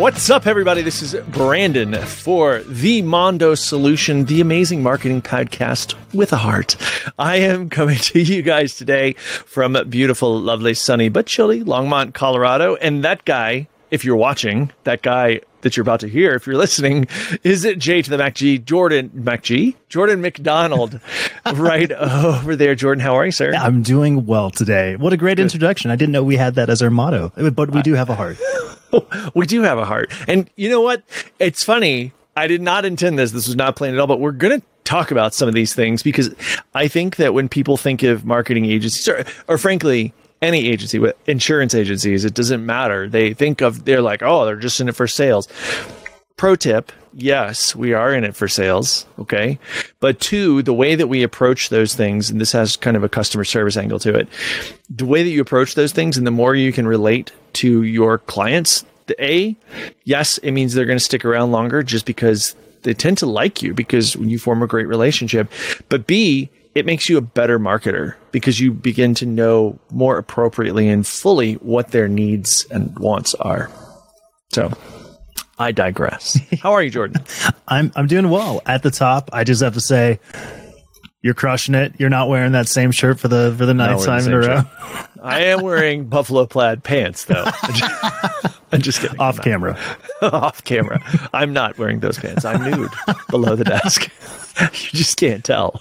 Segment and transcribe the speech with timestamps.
[0.00, 0.82] What's up, everybody?
[0.82, 6.76] This is Brandon for the Mondo Solution, the amazing marketing podcast with a heart.
[7.18, 12.74] I am coming to you guys today from beautiful, lovely, sunny, but chilly Longmont, Colorado.
[12.76, 16.56] And that guy, if you're watching, that guy that you're about to hear, if you're
[16.56, 17.06] listening,
[17.42, 21.00] is it J to the Mac G, Jordan Mac G, Jordan McDonald,
[21.54, 22.74] right over there.
[22.74, 23.52] Jordan, how are you, sir?
[23.54, 24.96] I'm doing well today.
[24.96, 25.44] What a great Good.
[25.44, 25.90] introduction!
[25.90, 28.38] I didn't know we had that as our motto, but we do have a heart.
[29.34, 31.02] we do have a heart, and you know what?
[31.38, 32.12] It's funny.
[32.36, 33.32] I did not intend this.
[33.32, 34.06] This was not planned at all.
[34.06, 36.34] But we're gonna talk about some of these things because
[36.74, 41.16] I think that when people think of marketing agencies, or, or frankly, any agency with
[41.28, 43.08] insurance agencies, it doesn't matter.
[43.08, 45.48] They think of they're like, oh, they're just in it for sales.
[46.36, 49.04] Pro tip, yes, we are in it for sales.
[49.18, 49.58] Okay.
[50.00, 53.08] But two, the way that we approach those things, and this has kind of a
[53.08, 54.28] customer service angle to it,
[54.88, 58.18] the way that you approach those things and the more you can relate to your
[58.18, 59.56] clients, the A,
[60.04, 63.62] yes, it means they're going to stick around longer just because they tend to like
[63.62, 65.50] you because when you form a great relationship.
[65.88, 70.88] But B, it makes you a better marketer because you begin to know more appropriately
[70.88, 73.70] and fully what their needs and wants are.
[74.52, 74.72] So
[75.58, 76.38] I digress.
[76.62, 77.24] How are you, Jordan?
[77.68, 78.62] I'm I'm doing well.
[78.66, 80.20] At the top, I just have to say
[81.22, 81.94] you're crushing it.
[81.98, 84.62] You're not wearing that same shirt for the for the ninth time in a row.
[85.22, 87.44] I am wearing buffalo plaid pants though.
[88.72, 89.18] I'm just kidding.
[89.18, 89.78] Off camera.
[90.22, 91.02] Off camera.
[91.32, 92.44] I'm not wearing those pants.
[92.44, 92.90] I'm nude
[93.28, 94.08] below the desk.
[94.60, 95.80] you just can't tell.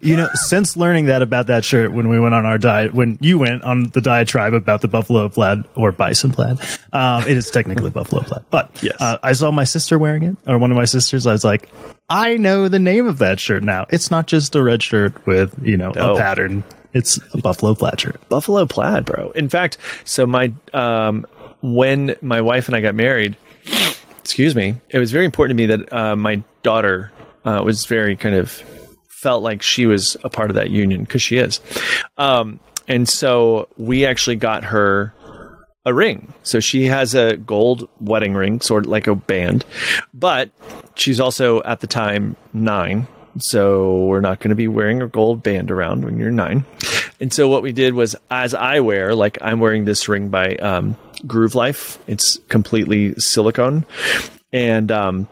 [0.00, 3.18] You know, since learning that about that shirt when we went on our diet, when
[3.20, 6.58] you went on the diatribe about the buffalo plaid or bison plaid,
[6.92, 8.42] um, it is technically buffalo plaid.
[8.50, 8.96] But yes.
[9.00, 11.26] Uh, I saw my sister wearing it, or one of my sisters.
[11.26, 11.68] I was like,
[12.08, 13.86] I know the name of that shirt now.
[13.90, 16.14] It's not just a red shirt with you know no.
[16.14, 16.64] a pattern.
[16.92, 18.20] It's a buffalo plaid shirt.
[18.28, 19.30] Buffalo plaid, bro.
[19.32, 21.26] In fact, so my um,
[21.60, 23.36] when my wife and I got married,
[24.18, 27.12] excuse me, it was very important to me that uh, my daughter
[27.44, 28.62] uh, was very kind of
[29.08, 31.60] felt like she was a part of that union because she is.
[32.16, 35.12] Um, and so we actually got her
[35.84, 36.32] a ring.
[36.42, 39.64] So she has a gold wedding ring, sort of like a band,
[40.14, 40.50] but
[40.94, 43.06] she's also at the time nine.
[43.40, 46.64] So we're not going to be wearing a gold band around when you're nine.
[47.20, 50.56] And so what we did was, as I wear, like I'm wearing this ring by
[50.56, 51.98] um, Groove Life.
[52.06, 53.84] It's completely silicone,
[54.52, 55.28] and um,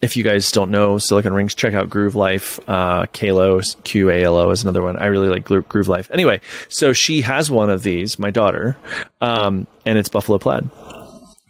[0.00, 2.58] if you guys don't know Silicon Rings, check out Groove Life.
[2.68, 4.96] Uh, Qalo, Q A L O is another one.
[4.96, 6.10] I really like Groove Life.
[6.10, 8.76] Anyway, so she has one of these, my daughter,
[9.20, 10.70] um, and it's Buffalo Plaid.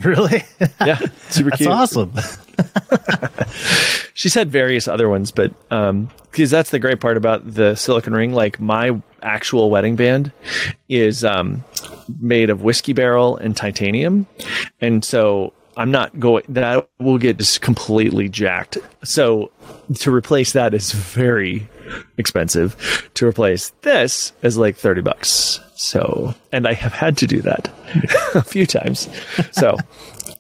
[0.02, 0.42] Really?
[0.84, 0.98] Yeah,
[1.30, 1.70] super that's cute.
[1.70, 2.12] awesome.
[4.14, 8.14] She's had various other ones, but um, because that's the great part about the Silicon
[8.14, 8.32] Ring.
[8.32, 10.32] Like my actual wedding band
[10.88, 11.64] is um,
[12.20, 14.26] made of whiskey barrel and titanium,
[14.80, 18.78] and so I'm not going that will get just completely jacked.
[19.02, 19.50] So
[19.96, 21.68] to replace that is very
[22.16, 23.10] expensive.
[23.14, 25.60] To replace this is like 30 bucks.
[25.76, 27.68] So, and I have had to do that
[28.34, 29.08] a few times.
[29.52, 29.76] So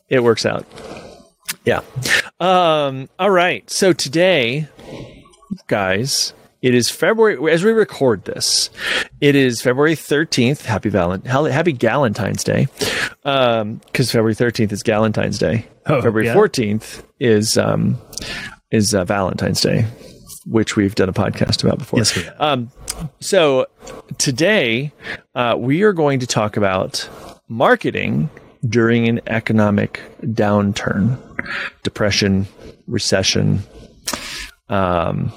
[0.08, 0.66] it works out.
[1.64, 1.80] Yeah.
[2.40, 3.68] Um, all right.
[3.70, 4.68] So today,
[5.66, 8.70] guys, it is February as we record this.
[9.20, 10.64] It is February thirteenth.
[10.66, 12.66] Happy Valent Happy Galentine's Day,
[13.22, 15.66] because um, February thirteenth is Galentine's Day.
[15.86, 17.28] Oh, February fourteenth yeah.
[17.30, 17.98] is um,
[18.70, 19.86] is uh, Valentine's Day,
[20.46, 22.00] which we've done a podcast about before.
[22.00, 22.40] Yes, we have.
[22.40, 22.70] Um,
[23.20, 23.66] so
[24.18, 24.92] today
[25.34, 27.08] uh, we are going to talk about
[27.48, 28.28] marketing
[28.68, 31.18] during an economic downturn,
[31.82, 32.46] depression,
[32.86, 33.60] recession,
[34.68, 35.32] um,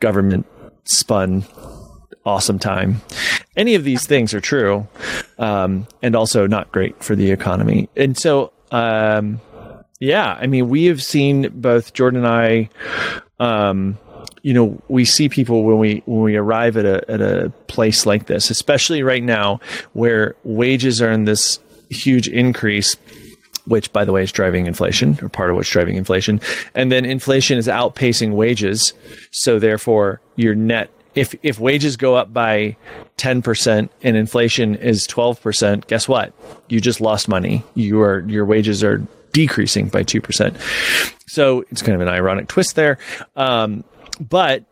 [0.00, 0.46] government
[0.84, 1.44] spun
[2.28, 3.00] awesome time.
[3.56, 4.86] Any of these things are true,
[5.38, 7.88] um, and also not great for the economy.
[7.96, 9.40] And so, um,
[9.98, 12.68] yeah, I mean, we have seen both Jordan and I.
[13.40, 13.98] Um,
[14.42, 18.06] you know, we see people when we when we arrive at a at a place
[18.06, 19.60] like this, especially right now,
[19.94, 21.58] where wages are in this
[21.90, 22.96] huge increase
[23.68, 26.40] which by the way is driving inflation or part of what's driving inflation.
[26.74, 28.94] And then inflation is outpacing wages.
[29.30, 32.76] So therefore your net if if wages go up by
[33.16, 36.32] 10% and inflation is 12%, guess what?
[36.68, 37.64] You just lost money.
[37.74, 39.02] Your your wages are
[39.32, 40.56] decreasing by 2%.
[41.26, 42.98] So it's kind of an ironic twist there.
[43.36, 43.84] Um,
[44.20, 44.64] but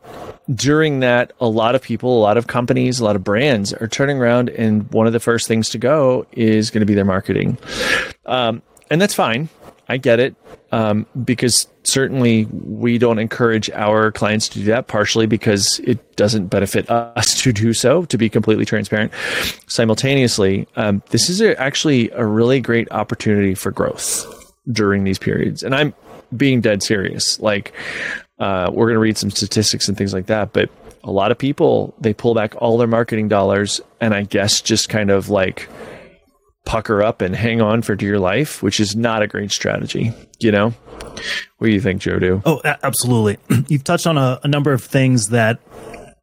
[0.53, 3.87] during that, a lot of people, a lot of companies, a lot of brands are
[3.87, 7.05] turning around, and one of the first things to go is going to be their
[7.05, 7.57] marketing.
[8.25, 9.49] Um, and that's fine.
[9.89, 10.35] I get it
[10.71, 16.47] um, because certainly we don't encourage our clients to do that partially because it doesn't
[16.47, 19.11] benefit us to do so to be completely transparent
[19.67, 25.63] simultaneously um, this is a, actually a really great opportunity for growth during these periods
[25.63, 25.93] and i'm
[26.35, 27.73] being dead serious like
[28.39, 30.69] uh, we're going to read some statistics and things like that but
[31.03, 34.89] a lot of people they pull back all their marketing dollars and i guess just
[34.89, 35.69] kind of like
[36.67, 40.13] pucker up and hang on for dear life, which is not a great strategy.
[40.39, 40.69] You know,
[41.57, 42.19] what do you think, Joe?
[42.19, 43.37] Do oh, absolutely.
[43.67, 45.59] You've touched on a, a, number of things that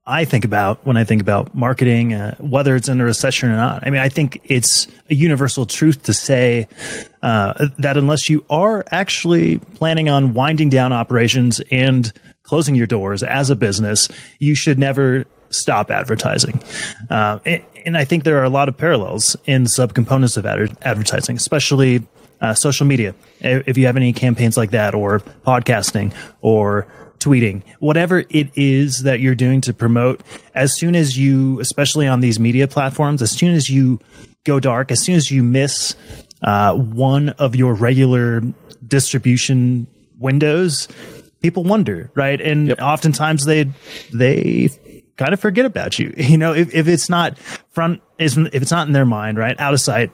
[0.06, 3.56] I think about when I think about marketing, uh, whether it's in a recession or
[3.56, 3.86] not.
[3.86, 6.68] I mean, I think it's a universal truth to say
[7.22, 12.12] uh, that unless you are actually planning on winding down operations and
[12.42, 14.08] closing your doors as a business,
[14.38, 16.62] you should never stop advertising.
[17.08, 20.76] Uh, and, and, I think there are a lot of parallels in subcomponents of ad-
[20.82, 22.06] advertising, especially
[22.42, 23.14] uh, social media.
[23.40, 26.12] If you have any campaigns like that, or podcasting,
[26.42, 26.86] or
[27.24, 30.22] tweeting, whatever it is that you're doing to promote,
[30.54, 33.98] as soon as you, especially on these media platforms, as soon as you
[34.44, 35.96] go dark, as soon as you miss
[36.42, 38.42] uh, one of your regular
[38.86, 39.86] distribution
[40.18, 40.88] windows,
[41.40, 42.40] people wonder, right?
[42.40, 42.80] And yep.
[42.80, 43.70] oftentimes they
[44.12, 44.68] they
[45.16, 46.12] kind of forget about you.
[46.24, 47.38] You know, if, if it's not
[47.70, 49.58] front, if it's not in their mind, right?
[49.58, 50.10] Out of sight,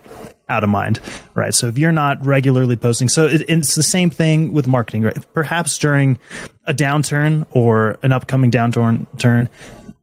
[0.51, 1.01] out of mind,
[1.35, 1.55] right?
[1.55, 5.33] So if you're not regularly posting, so it, it's the same thing with marketing, right?
[5.33, 6.19] Perhaps during
[6.67, 9.49] a downturn or an upcoming downturn, turn,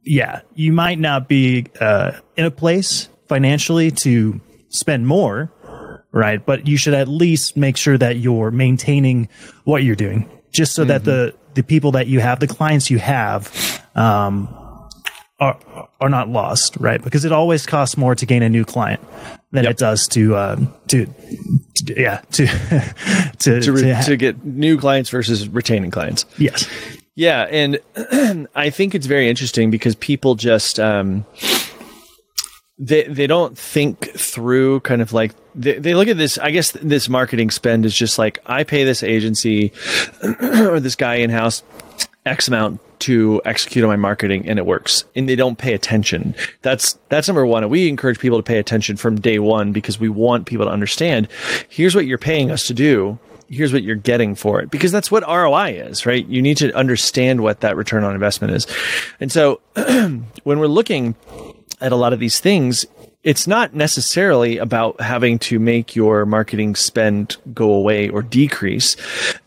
[0.02, 4.40] yeah, you might not be uh, in a place financially to
[4.70, 5.52] spend more,
[6.12, 6.44] right?
[6.44, 9.28] But you should at least make sure that you're maintaining
[9.64, 10.88] what you're doing, just so mm-hmm.
[10.88, 13.52] that the the people that you have, the clients you have,
[13.94, 14.48] um,
[15.40, 15.58] are
[16.00, 17.02] are not lost, right?
[17.02, 19.00] Because it always costs more to gain a new client
[19.50, 19.72] than yep.
[19.72, 22.46] it does to, um, to, to yeah to
[23.38, 26.24] to to, re- to, ha- to, get new clients versus retaining clients.
[26.38, 26.68] Yes.
[27.14, 27.80] Yeah, and
[28.54, 31.24] I think it's very interesting because people just um,
[32.78, 36.70] they they don't think through kind of like they, they look at this i guess
[36.72, 39.72] this marketing spend is just like i pay this agency
[40.42, 41.62] or this guy in house
[42.28, 46.34] x amount to execute on my marketing and it works and they don't pay attention.
[46.62, 47.62] That's, that's number one.
[47.62, 50.72] And we encourage people to pay attention from day one because we want people to
[50.72, 51.28] understand
[51.68, 53.18] here's what you're paying us to do.
[53.50, 56.26] Here's what you're getting for it because that's what ROI is, right?
[56.26, 58.66] You need to understand what that return on investment is.
[59.20, 61.14] And so when we're looking
[61.80, 62.84] at a lot of these things,
[63.24, 68.96] it's not necessarily about having to make your marketing spend go away or decrease.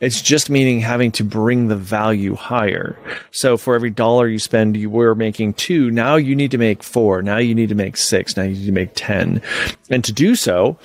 [0.01, 2.97] It's just meaning having to bring the value higher.
[3.31, 5.89] So for every dollar you spend, you were making two.
[5.89, 7.21] Now you need to make four.
[7.21, 8.35] Now you need to make six.
[8.35, 9.41] Now you need to make 10.
[9.89, 10.77] And to do so,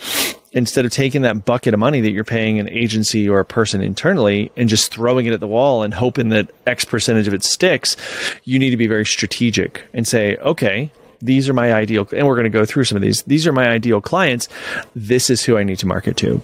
[0.52, 3.82] instead of taking that bucket of money that you're paying an agency or a person
[3.82, 7.42] internally and just throwing it at the wall and hoping that X percentage of it
[7.42, 7.96] sticks,
[8.44, 10.90] you need to be very strategic and say, okay,
[11.26, 13.23] these are my ideal, and we're going to go through some of these.
[13.23, 14.49] These are my ideal clients.
[14.94, 16.40] This is who I need to market to.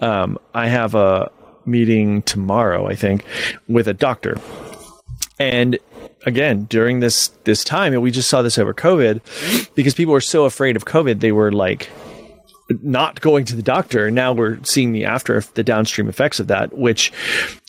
[0.00, 1.30] Um, I have a
[1.66, 3.24] meeting tomorrow, I think,
[3.66, 4.38] with a doctor,
[5.38, 5.78] and
[6.26, 10.20] again during this this time, and we just saw this over COVID, because people were
[10.20, 11.90] so afraid of COVID, they were like
[12.82, 14.10] not going to the doctor.
[14.10, 17.12] Now we're seeing the after the downstream effects of that, which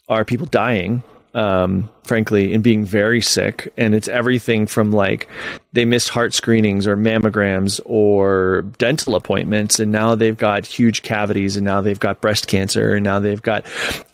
[0.07, 1.03] are people dying
[1.33, 3.71] um, frankly, and being very sick.
[3.77, 5.29] And it's everything from like
[5.73, 11.55] they missed heart screenings or mammograms or dental appointments, and now they've got huge cavities,
[11.55, 13.65] and now they've got breast cancer, and now they've got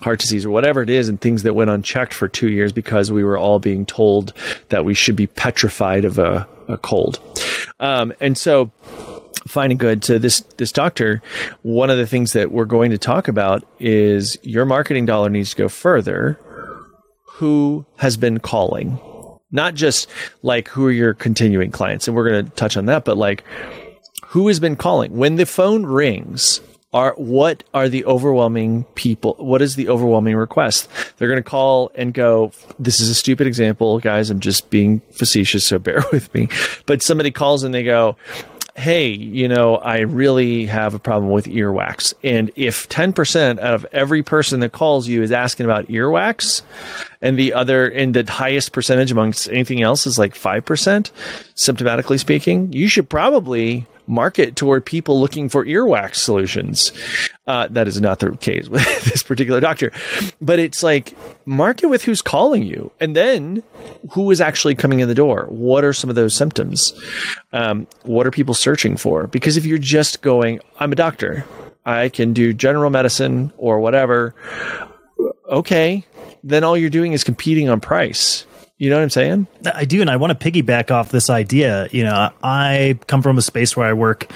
[0.01, 3.11] heart disease or whatever it is, and things that went unchecked for two years because
[3.11, 4.33] we were all being told
[4.69, 7.19] that we should be petrified of a, a cold.
[7.79, 8.71] Um, and so,
[9.47, 11.21] finding good to this this doctor
[11.61, 15.51] one of the things that we're going to talk about is your marketing dollar needs
[15.51, 16.39] to go further
[17.35, 18.97] who has been calling,
[19.51, 20.07] not just
[20.41, 22.07] like who are your continuing clients.
[22.07, 23.43] And we're going to touch on that, but like
[24.27, 26.61] who has been calling when the phone rings.
[26.93, 29.35] Are what are the overwhelming people?
[29.37, 30.87] What is the overwhelming request?
[31.17, 32.53] They're going to call and go.
[32.79, 34.29] This is a stupid example, guys.
[34.29, 36.47] I'm just being facetious, so bear with me.
[36.85, 38.15] But somebody calls and they go,
[38.75, 42.13] hey, you know, I really have a problem with earwax.
[42.23, 46.61] And if 10% out of every person that calls you is asking about earwax,
[47.21, 51.11] and the other, and the highest percentage amongst anything else is like 5%,
[51.55, 56.91] symptomatically speaking, you should probably market toward people looking for earwax solutions.
[57.47, 59.91] Uh, that is not the case with this particular doctor,
[60.41, 63.61] but it's like market with who's calling you and then
[64.11, 65.45] who is actually coming in the door.
[65.49, 66.93] What are some of those symptoms?
[67.53, 69.27] Um, what are people searching for?
[69.27, 71.45] Because if you're just going, I'm a doctor,
[71.85, 74.33] I can do general medicine or whatever.
[75.47, 76.03] Okay,
[76.43, 78.45] then all you're doing is competing on price.
[78.77, 79.47] You know what I'm saying?
[79.73, 81.87] I do, and I want to piggyback off this idea.
[81.91, 84.29] You know, I come from a space where I work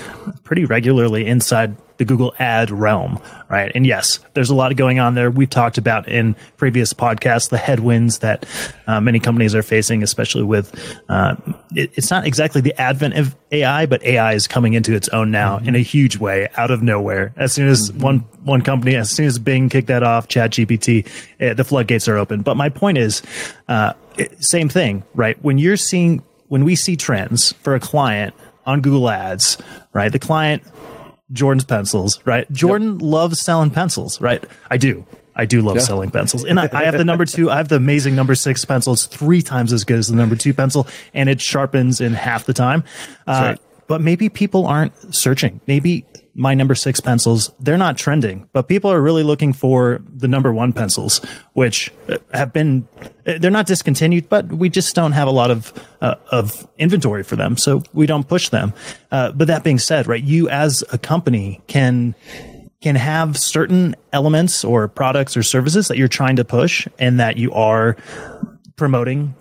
[0.43, 3.19] pretty regularly inside the Google ad realm,
[3.49, 3.69] right?
[3.75, 5.29] And yes, there's a lot going on there.
[5.29, 8.45] We've talked about in previous podcasts the headwinds that
[8.87, 10.73] uh, many companies are facing, especially with
[11.09, 11.35] uh,
[11.75, 15.29] it, it's not exactly the advent of AI, but AI is coming into its own
[15.29, 15.67] now mm-hmm.
[15.67, 17.33] in a huge way out of nowhere.
[17.35, 18.01] As soon as mm-hmm.
[18.01, 21.05] one one company, as soon as Bing kicked that off, ChatGPT,
[21.41, 22.41] uh, the floodgates are open.
[22.41, 23.21] But my point is,
[23.67, 23.91] uh,
[24.39, 25.41] same thing, right?
[25.43, 28.33] When you're seeing when we see trends for a client
[28.65, 29.57] on Google Ads,
[29.93, 30.11] right?
[30.11, 30.63] The client
[31.31, 32.51] Jordan's pencils, right?
[32.51, 33.01] Jordan yep.
[33.01, 34.43] loves selling pencils, right?
[34.69, 35.05] I do.
[35.35, 35.83] I do love yeah.
[35.83, 36.43] selling pencils.
[36.49, 38.93] And I, I, have the number two, I have the amazing number six pencil.
[38.93, 42.45] It's three times as good as the number two pencil and it sharpens in half
[42.45, 42.83] the time.
[43.25, 43.59] Uh, right.
[43.89, 45.59] But maybe people aren't searching.
[45.67, 46.05] Maybe
[46.35, 50.53] my number six pencils, they're not trending, but people are really looking for the number
[50.53, 51.19] one pencils,
[51.53, 51.91] which
[52.31, 52.87] have been,
[53.25, 57.35] they're not discontinued, but we just don't have a lot of, uh, of inventory for
[57.35, 57.57] them.
[57.57, 58.73] So we don't push them.
[59.11, 62.15] Uh, but that being said, right, you as a company can,
[62.81, 67.37] can have certain elements or products or services that you're trying to push and that
[67.37, 67.97] you are
[68.77, 69.35] promoting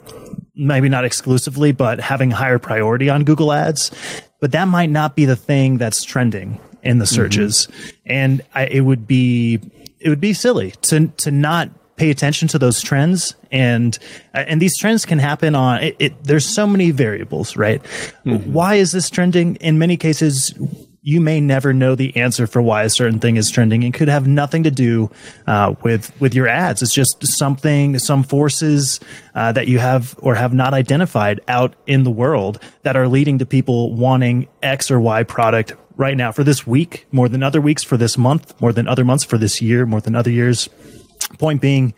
[0.58, 3.92] maybe not exclusively, but having higher priority on Google Ads.
[4.40, 7.14] But that might not be the thing that's trending in the mm-hmm.
[7.14, 7.88] searches, mm-hmm.
[8.06, 9.60] and I, it would be
[10.00, 13.98] it would be silly to to not pay attention to those trends and
[14.32, 17.82] uh, and these trends can happen on it, it there's so many variables right
[18.24, 18.52] mm-hmm.
[18.52, 20.54] why is this trending in many cases
[21.08, 24.08] you may never know the answer for why a certain thing is trending and could
[24.08, 25.10] have nothing to do
[25.46, 26.82] uh, with with your ads.
[26.82, 29.00] It's just something, some forces
[29.34, 33.38] uh, that you have or have not identified out in the world that are leading
[33.38, 37.62] to people wanting X or Y product right now for this week more than other
[37.62, 40.68] weeks for this month, more than other months for this year, more than other years.
[41.38, 41.94] Point being,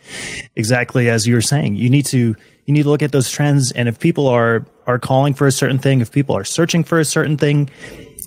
[0.55, 2.33] exactly as you were saying, you need to
[2.65, 5.51] you need to look at those trends, and if people are are calling for a
[5.51, 7.69] certain thing, if people are searching for a certain thing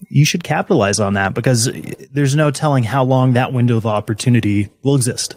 [0.08, 1.70] you should capitalize on that because
[2.12, 5.34] there's no telling how long that window of opportunity will exist.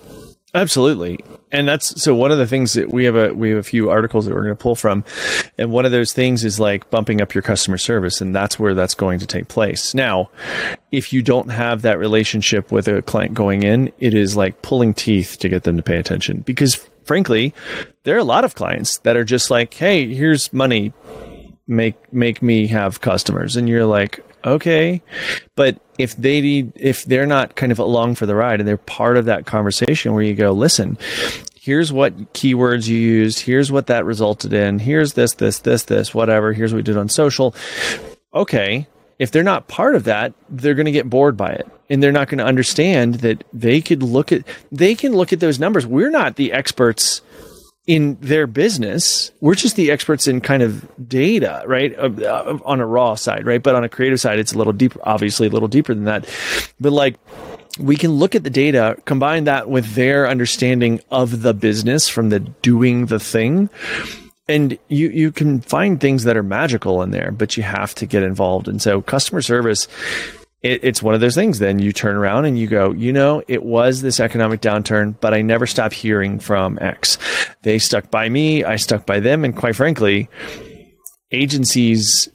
[0.53, 1.19] Absolutely.
[1.51, 3.89] And that's so one of the things that we have a we have a few
[3.89, 5.03] articles that we're going to pull from
[5.57, 8.73] and one of those things is like bumping up your customer service and that's where
[8.73, 9.93] that's going to take place.
[9.93, 10.29] Now,
[10.91, 14.93] if you don't have that relationship with a client going in, it is like pulling
[14.93, 17.53] teeth to get them to pay attention because frankly,
[18.03, 20.93] there are a lot of clients that are just like, "Hey, here's money.
[21.67, 25.01] Make make me have customers." And you're like, okay.
[25.55, 28.77] But if they need, if they're not kind of along for the ride and they're
[28.77, 30.97] part of that conversation where you go, listen,
[31.55, 36.13] here's what keywords you used, here's what that resulted in, here's this, this, this, this,
[36.13, 37.53] whatever, here's what we did on social.
[38.33, 38.87] Okay.
[39.19, 42.11] If they're not part of that, they're going to get bored by it and they're
[42.11, 45.85] not going to understand that they could look at, they can look at those numbers.
[45.87, 47.21] We're not the experts
[47.87, 49.31] in their business.
[49.39, 51.97] We're just the experts in kind of data, right?
[51.97, 53.63] Uh, on a raw side, right?
[53.63, 56.29] But on a creative side, it's a little deeper, obviously a little deeper than that.
[56.79, 57.15] But like,
[57.79, 62.29] we can look at the data, combine that with their understanding of the business from
[62.29, 63.69] the doing the thing.
[64.49, 68.05] And you, you can find things that are magical in there, but you have to
[68.05, 68.67] get involved.
[68.67, 69.87] And so customer service
[70.67, 71.59] it, it's one of those things.
[71.59, 75.33] Then you turn around and you go, you know, it was this economic downturn, but
[75.33, 77.17] I never stopped hearing from X.
[77.61, 80.29] They stuck by me, I stuck by them, and quite frankly,
[81.31, 82.29] agencies,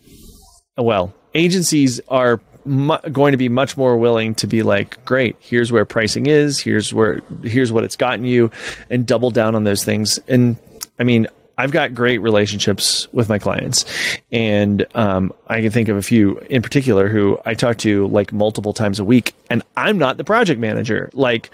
[0.76, 5.70] well, agencies are mu- going to be much more willing to be like, great, here's
[5.70, 8.50] where pricing is, here's where, here's what it's gotten you,
[8.88, 10.18] and double down on those things.
[10.26, 10.56] And
[10.98, 11.26] I mean,
[11.62, 13.84] I've got great relationships with my clients,
[14.32, 18.32] and um, I can think of a few in particular who I talk to like
[18.32, 21.08] multiple times a week, and I'm not the project manager.
[21.12, 21.50] Like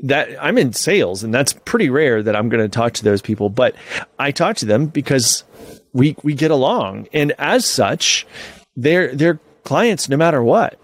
[0.00, 3.22] that, I'm in sales, and that's pretty rare that I'm going to talk to those
[3.22, 3.48] people.
[3.48, 3.76] But
[4.18, 5.44] I talk to them because
[5.92, 8.26] we we get along, and as such,
[8.74, 10.76] they're they're clients no matter what,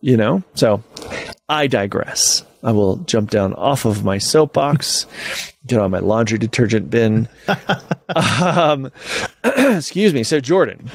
[0.00, 0.42] you know.
[0.54, 0.82] So
[1.48, 2.42] I digress.
[2.62, 5.06] I will jump down off of my soapbox
[5.68, 7.28] get on my laundry detergent bin.
[8.16, 8.90] um,
[9.44, 10.24] excuse me.
[10.24, 10.90] So, Jordan.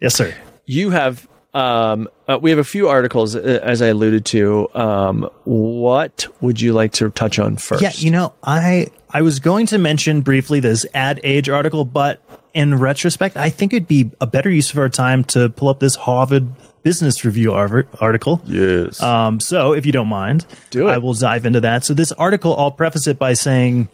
[0.00, 0.34] Yes, sir.
[0.66, 1.26] You have.
[1.54, 4.68] Um, uh, we have a few articles, uh, as I alluded to.
[4.74, 7.80] Um, what would you like to touch on first?
[7.80, 12.22] Yeah, you know, I I was going to mention briefly this ad age article, but
[12.54, 15.80] in retrospect, I think it'd be a better use of our time to pull up
[15.80, 16.48] this Harvard
[16.82, 18.40] Business Review article.
[18.46, 19.02] Yes.
[19.02, 20.92] Um, so, if you don't mind, do it.
[20.92, 21.84] I will dive into that.
[21.84, 23.88] So, this article, I'll preface it by saying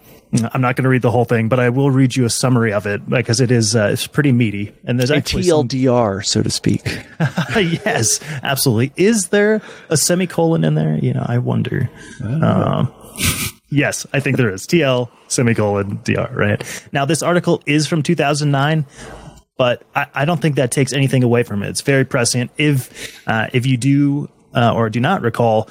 [0.53, 2.73] I'm not going to read the whole thing, but I will read you a summary
[2.73, 4.75] of it because it is uh, it's pretty meaty.
[4.85, 6.23] And there's a TLDR, some...
[6.25, 6.83] so to speak.
[7.55, 8.93] yes, absolutely.
[8.97, 10.97] Is there a semicolon in there?
[10.97, 11.89] You know, I wonder.
[12.23, 12.93] Um,
[13.75, 14.67] Yes, I think there is.
[14.67, 16.89] TL semicolon DR, right?
[16.93, 18.87] Now, this article is from 2009,
[19.57, 21.71] but I, I don't think that takes anything away from it.
[21.71, 22.53] It's very prescient.
[22.57, 25.69] If, uh, if you do uh, or do not recall,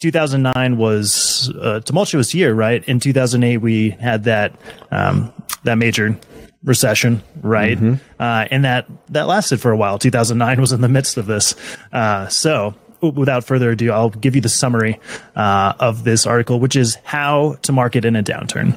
[0.00, 2.82] 2009 was a tumultuous year, right?
[2.88, 4.58] In 2008, we had that
[4.90, 5.32] um,
[5.62, 6.18] that major
[6.64, 7.78] recession, right?
[7.78, 7.94] Mm-hmm.
[8.20, 9.98] Uh, and that that lasted for a while.
[9.98, 11.54] 2009 was in the midst of this.
[11.92, 12.74] Uh, so,
[13.10, 15.00] without further ado, I'll give you the summary
[15.36, 18.76] uh, of this article, which is how to market in a downturn.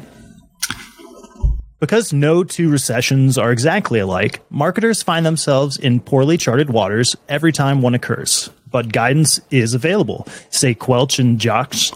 [1.79, 7.51] Because no two recessions are exactly alike, marketers find themselves in poorly charted waters every
[7.51, 8.49] time one occurs.
[8.71, 11.95] But guidance is available, say Quelch and Jocz,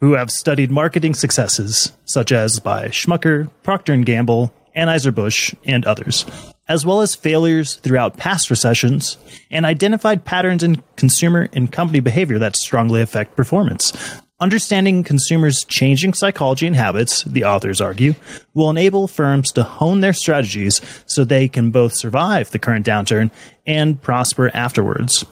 [0.00, 6.24] who have studied marketing successes such as by Smucker, Procter & Gamble, Anheuser-Busch, and others,
[6.68, 9.16] as well as failures throughout past recessions
[9.50, 13.92] and identified patterns in consumer and company behavior that strongly affect performance.
[14.40, 18.14] Understanding consumers' changing psychology and habits, the authors argue,
[18.54, 23.32] will enable firms to hone their strategies so they can both survive the current downturn
[23.66, 25.24] and prosper afterwards.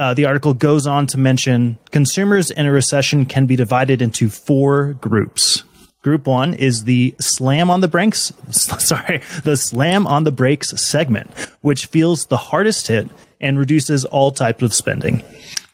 [0.00, 4.28] Uh, the article goes on to mention consumers in a recession can be divided into
[4.28, 5.62] four groups.
[6.02, 11.30] Group one is the slam on the brakes, sorry, the slam on the brakes segment,
[11.60, 13.08] which feels the hardest hit
[13.40, 15.22] and reduces all types of spending.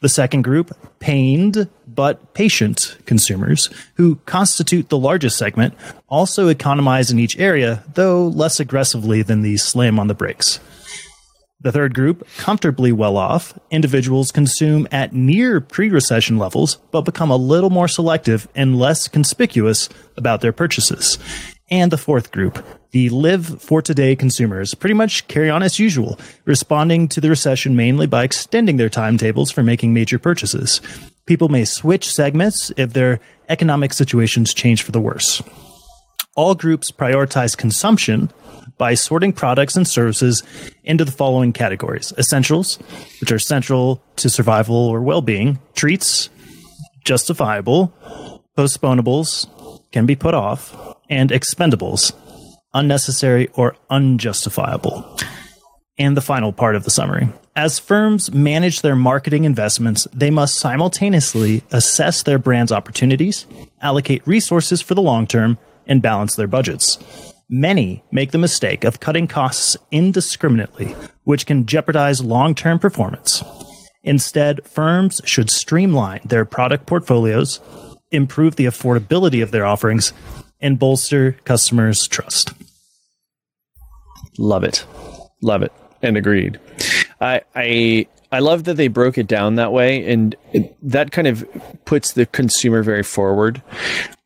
[0.01, 5.73] The second group, pained but patient consumers, who constitute the largest segment,
[6.09, 10.59] also economize in each area, though less aggressively than the slam on the brakes.
[11.65, 17.31] The third group, comfortably well off, individuals consume at near pre recession levels, but become
[17.31, 21.17] a little more selective and less conspicuous about their purchases.
[21.71, 26.19] And the fourth group, the live for today consumers pretty much carry on as usual,
[26.45, 30.81] responding to the recession mainly by extending their timetables for making major purchases.
[31.25, 33.19] People may switch segments if their
[33.49, 35.41] economic situations change for the worse.
[36.35, 38.29] All groups prioritize consumption
[38.77, 40.43] by sorting products and services
[40.83, 42.77] into the following categories essentials,
[43.21, 46.29] which are central to survival or well being, treats,
[47.05, 47.93] justifiable,
[48.57, 49.47] postponables,
[49.91, 50.75] can be put off,
[51.09, 52.13] and expendables,
[52.73, 55.17] unnecessary, or unjustifiable.
[55.97, 57.29] And the final part of the summary.
[57.55, 63.45] As firms manage their marketing investments, they must simultaneously assess their brand's opportunities,
[63.81, 65.57] allocate resources for the long term,
[65.87, 66.97] and balance their budgets.
[67.49, 73.43] Many make the mistake of cutting costs indiscriminately, which can jeopardize long term performance.
[74.03, 77.59] Instead, firms should streamline their product portfolios,
[78.11, 80.13] improve the affordability of their offerings,
[80.59, 82.53] and bolster customers' trust.
[84.37, 84.85] Love it.
[85.41, 85.71] Love it.
[86.01, 86.59] And agreed.
[87.21, 90.35] I, I I love that they broke it down that way, and
[90.81, 91.47] that kind of
[91.85, 93.61] puts the consumer very forward.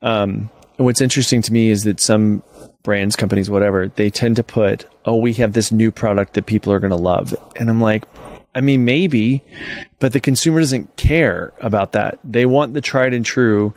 [0.01, 2.41] Um, and what's interesting to me is that some
[2.83, 6.71] brands, companies, whatever, they tend to put, "Oh, we have this new product that people
[6.71, 8.05] are going to love," and I'm like,
[8.55, 9.43] I mean, maybe,
[9.99, 12.17] but the consumer doesn't care about that.
[12.23, 13.75] They want the tried and true,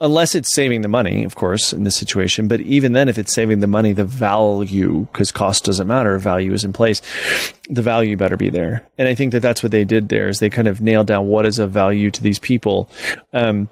[0.00, 2.48] unless it's saving the money, of course, in this situation.
[2.48, 6.52] But even then, if it's saving the money, the value, because cost doesn't matter, value
[6.52, 7.00] is in place,
[7.70, 8.84] the value better be there.
[8.98, 11.28] And I think that that's what they did there is they kind of nailed down
[11.28, 12.90] what is of value to these people.
[13.32, 13.68] Um,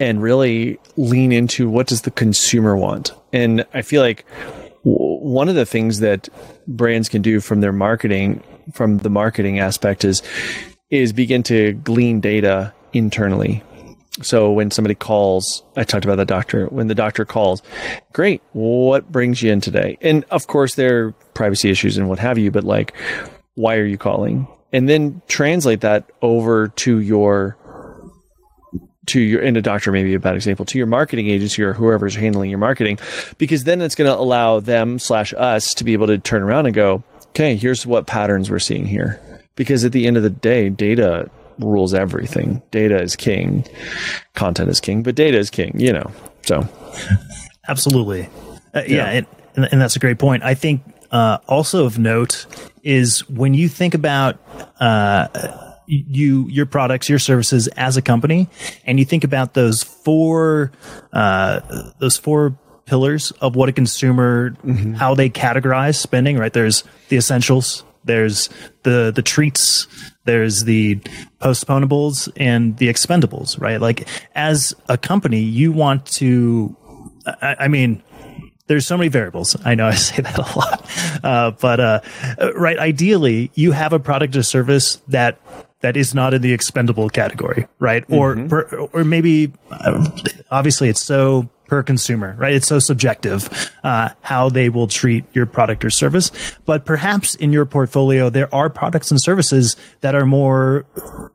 [0.00, 3.12] and really lean into what does the consumer want.
[3.32, 4.24] And I feel like
[4.82, 6.28] one of the things that
[6.66, 10.22] brands can do from their marketing from the marketing aspect is
[10.90, 13.62] is begin to glean data internally.
[14.22, 16.66] So when somebody calls, I talked about the doctor.
[16.66, 17.62] When the doctor calls,
[18.12, 18.42] great.
[18.52, 19.98] What brings you in today?
[20.00, 22.50] And of course, there are privacy issues and what have you.
[22.50, 22.92] But like,
[23.54, 24.48] why are you calling?
[24.72, 27.56] And then translate that over to your
[29.10, 32.14] to your and a doctor maybe a bad example to your marketing agency or whoever's
[32.14, 32.98] handling your marketing
[33.38, 36.66] because then it's going to allow them slash us to be able to turn around
[36.66, 39.20] and go okay, here's what patterns we're seeing here.
[39.56, 42.62] Because at the end of the day, data rules everything.
[42.70, 43.66] Data is king.
[44.34, 46.10] Content is king, but data is king, you know.
[46.42, 46.66] So
[47.68, 48.28] absolutely.
[48.74, 49.22] Uh, yeah, yeah
[49.56, 50.42] and, and, that's a great point.
[50.42, 52.46] I think uh, also of note
[52.82, 54.38] is when you think about
[54.80, 58.48] uh, you your products your services as a company
[58.84, 60.70] and you think about those four
[61.12, 64.94] uh, those four pillars of what a consumer mm-hmm.
[64.94, 68.48] how they categorize spending right there's the essentials there's
[68.84, 69.86] the the treats
[70.24, 70.96] there's the
[71.40, 76.74] postponables and the expendables right like as a company you want to
[77.26, 78.02] i, I mean
[78.70, 79.56] there's so many variables.
[79.64, 82.00] I know I say that a lot, uh, but uh,
[82.54, 82.78] right.
[82.78, 85.40] Ideally, you have a product or service that
[85.80, 88.06] that is not in the expendable category, right?
[88.08, 88.52] Mm-hmm.
[88.52, 90.10] Or, or maybe, uh,
[90.50, 92.52] obviously it's so per consumer, right?
[92.52, 93.48] It's so subjective,
[93.84, 96.32] uh, how they will treat your product or service.
[96.66, 100.84] But perhaps in your portfolio, there are products and services that are more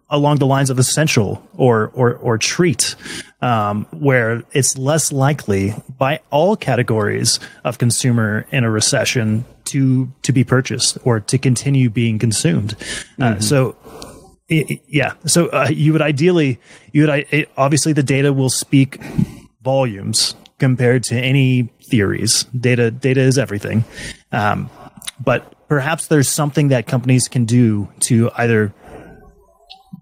[0.09, 2.95] along the lines of essential or, or, or treat,
[3.41, 10.33] um, where it's less likely by all categories of consumer in a recession to, to
[10.33, 12.73] be purchased or to continue being consumed.
[13.19, 13.39] Uh, mm-hmm.
[13.41, 13.75] so,
[14.47, 15.13] yeah.
[15.25, 16.59] So uh, you would ideally,
[16.91, 19.01] you would obviously the data will speak
[19.63, 22.43] volumes compared to any theories.
[22.45, 23.83] Data, data is everything.
[24.31, 24.69] Um,
[25.23, 28.73] but perhaps there's something that companies can do to either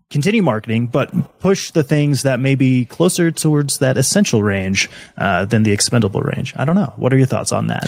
[0.09, 5.45] continue marketing, but push the things that may be closer towards that essential range uh,
[5.45, 6.53] than the expendable range.
[6.55, 6.93] I don't know.
[6.97, 7.87] What are your thoughts on that?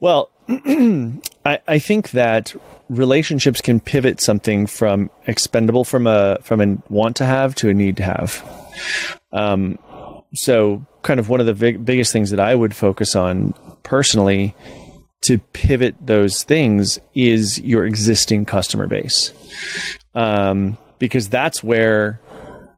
[0.00, 2.54] Well, I, I think that
[2.90, 7.74] relationships can pivot something from expendable from a from a want to have to a
[7.74, 8.44] need to have.
[9.32, 9.78] Um,
[10.34, 14.54] so, kind of one of the big, biggest things that I would focus on personally
[15.22, 19.32] to pivot those things is your existing customer base,
[20.14, 22.20] um, because that's where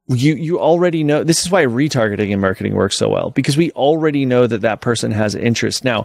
[0.08, 3.70] you you already know this is why retargeting and marketing works so well because we
[3.72, 6.04] already know that that person has interest now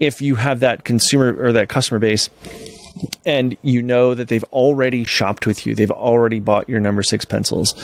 [0.00, 2.28] if you have that consumer or that customer base
[3.24, 5.74] and you know that they've already shopped with you.
[5.74, 7.74] They've already bought your number six pencils.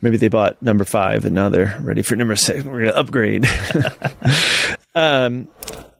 [0.00, 2.64] Maybe they bought number five and now they're ready for number six.
[2.64, 3.48] We're going to upgrade.
[4.94, 5.48] um,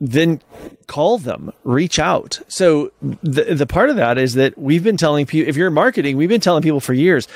[0.00, 0.40] then
[0.87, 2.40] call them, reach out.
[2.48, 5.74] So the, the part of that is that we've been telling people, if you're in
[5.74, 7.29] marketing, we've been telling people for years,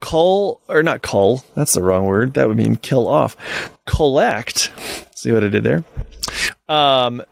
[0.00, 1.44] call or not call.
[1.54, 2.34] That's the wrong word.
[2.34, 3.36] That would mean kill off.
[3.86, 4.72] Collect.
[5.14, 5.84] See what I did there?
[6.68, 7.22] Um,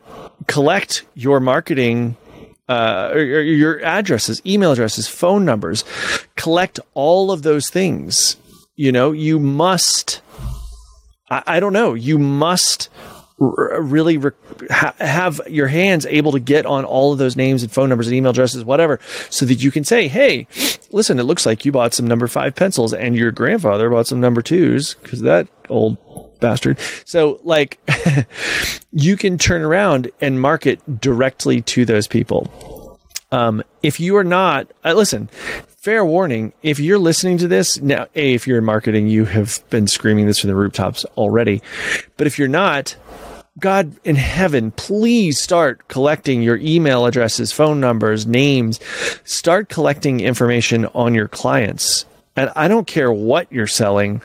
[0.46, 2.16] collect your marketing
[2.68, 5.85] uh, or, your addresses, email addresses, phone numbers,
[6.37, 8.37] collect all of those things.
[8.77, 10.20] You know, you must.
[11.31, 11.94] I, I don't know.
[11.94, 12.88] You must
[13.40, 14.33] r- really re-
[14.70, 18.09] ha- have your hands able to get on all of those names and phone numbers
[18.09, 18.98] and email addresses, whatever,
[19.31, 20.46] so that you can say, "Hey,
[20.90, 24.20] listen, it looks like you bought some number five pencils, and your grandfather bought some
[24.20, 25.98] number twos because that old
[26.44, 26.78] bastard.
[27.07, 27.78] So like
[28.92, 33.00] you can turn around and market directly to those people.
[33.33, 35.28] Um, if you are not, uh, listen,
[35.78, 39.59] fair warning, if you're listening to this now, A, if you're in marketing, you have
[39.70, 41.62] been screaming this from the rooftops already.
[42.16, 42.94] But if you're not,
[43.59, 48.78] God in heaven, please start collecting your email addresses, phone numbers, names.
[49.24, 52.04] Start collecting information on your clients
[52.37, 54.23] and I don't care what you're selling,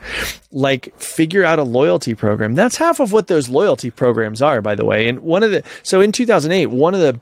[0.50, 2.54] like figure out a loyalty program.
[2.54, 5.08] That's half of what those loyalty programs are, by the way.
[5.08, 7.20] And one of the, so in 2008, one of the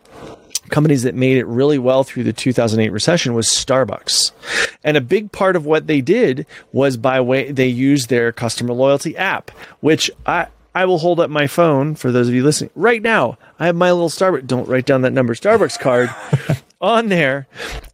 [0.70, 4.32] companies that made it really well through the 2008 recession was Starbucks.
[4.84, 8.72] And a big part of what they did was by way, they used their customer
[8.72, 12.70] loyalty app, which I, I will hold up my phone for those of you listening
[12.74, 13.38] right now.
[13.58, 14.46] I have my little Starbucks.
[14.46, 16.10] Don't write down that number Starbucks card
[16.80, 17.46] on there.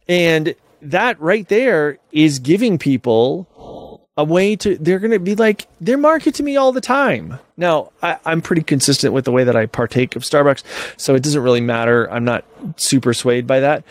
[0.07, 0.55] And
[0.91, 6.19] that right there is giving people a way to they're going to be like they're
[6.19, 9.65] to me all the time now I, am pretty consistent with the way that i
[9.65, 10.63] partake of starbucks
[10.97, 12.45] so it doesn't really matter i'm not
[12.77, 13.83] super swayed by that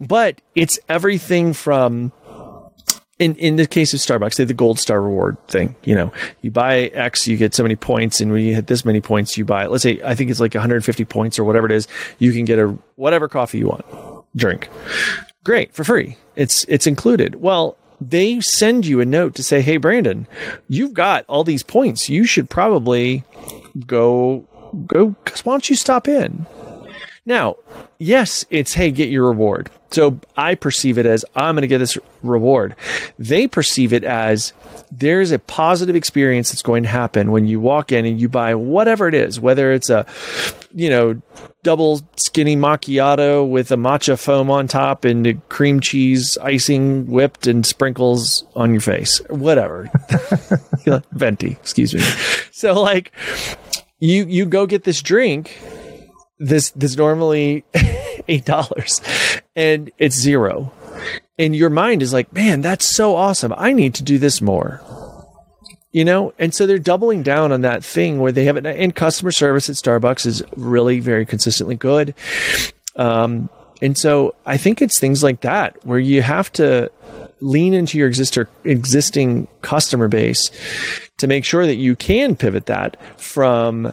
[0.00, 2.12] but it's everything from
[3.22, 5.76] in, in the case of Starbucks, they have the gold star reward thing.
[5.84, 8.84] You know, you buy X, you get so many points, and when you hit this
[8.84, 9.66] many points, you buy.
[9.66, 11.86] Let's say I think it's like 150 points or whatever it is.
[12.18, 14.68] You can get a whatever coffee you want, drink.
[15.44, 16.16] Great for free.
[16.36, 17.36] It's it's included.
[17.36, 20.26] Well, they send you a note to say, "Hey, Brandon,
[20.68, 22.08] you've got all these points.
[22.08, 23.24] You should probably
[23.86, 24.46] go
[24.86, 25.14] go.
[25.24, 26.46] cuz Why don't you stop in?"
[27.24, 27.56] Now,
[27.98, 29.70] yes, it's hey, get your reward.
[29.92, 32.74] So I perceive it as I'm going to get this reward.
[33.18, 34.52] They perceive it as
[34.90, 38.54] there's a positive experience that's going to happen when you walk in and you buy
[38.54, 40.04] whatever it is, whether it's a,
[40.74, 41.20] you know,
[41.62, 47.64] double skinny macchiato with a matcha foam on top and cream cheese icing whipped and
[47.64, 49.90] sprinkles on your face, whatever.
[51.12, 52.02] Venti, excuse me.
[52.50, 53.12] So like
[53.98, 55.58] you, you go get this drink
[56.42, 57.64] this this normally
[58.28, 59.00] eight dollars
[59.54, 60.72] and it's zero
[61.38, 64.80] and your mind is like man that's so awesome i need to do this more
[65.92, 66.32] you know?
[66.38, 68.66] And so they're doubling down on that thing where they have it.
[68.66, 72.14] And customer service at starbucks is really very consistently good.
[72.96, 73.48] Um,
[73.82, 76.90] and so i think it's things like that where you have to
[77.40, 80.50] lean into your exister, existing customer base
[81.18, 83.92] to make sure that you can pivot that from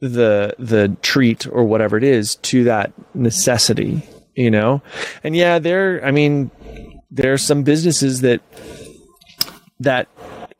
[0.00, 4.02] the the treat or whatever it is to that necessity
[4.34, 4.82] you know?
[5.24, 6.50] And yeah there i mean
[7.10, 8.40] there are some businesses that
[9.80, 10.08] that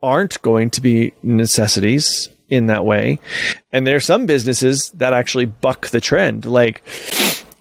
[0.07, 3.19] aren't going to be necessities in that way.
[3.73, 6.45] And there are some businesses that actually buck the trend.
[6.45, 6.81] Like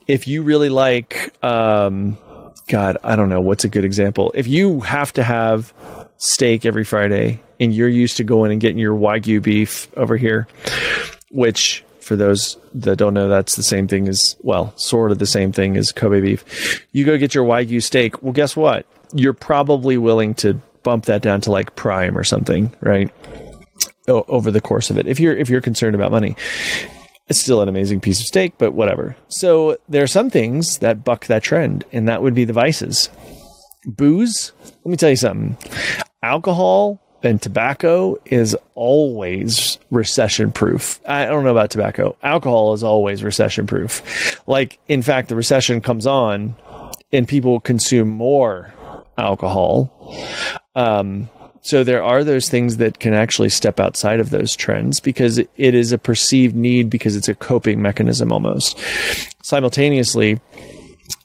[0.06, 2.20] if you really like, um,
[2.68, 4.32] God, I don't know what's a good example.
[4.36, 5.74] If you have to have
[6.18, 10.48] steak every Friday and you're used to going and getting your Wagyu beef over here,
[11.32, 15.26] which for those that don't know, that's the same thing as, well, sort of the
[15.26, 16.86] same thing as Kobe beef.
[16.92, 18.22] You go get your Wagyu steak.
[18.22, 18.86] Well, guess what?
[19.14, 23.12] You're probably willing to bump that down to like prime or something, right?
[24.08, 26.38] O- over the course of it, if you're if you're concerned about money,
[27.28, 29.18] it's still an amazing piece of steak, but whatever.
[29.28, 33.10] So there are some things that buck that trend, and that would be the vices.
[33.86, 34.54] Booze.
[34.64, 35.58] Let me tell you something.
[36.24, 41.00] Alcohol and tobacco is always recession proof.
[41.08, 42.16] I don't know about tobacco.
[42.22, 44.40] Alcohol is always recession proof.
[44.48, 46.56] Like, in fact, the recession comes on
[47.12, 48.74] and people consume more
[49.18, 49.92] alcohol.
[50.76, 51.30] Um,
[51.62, 55.50] so there are those things that can actually step outside of those trends because it
[55.58, 58.78] is a perceived need because it's a coping mechanism almost.
[59.42, 60.40] Simultaneously,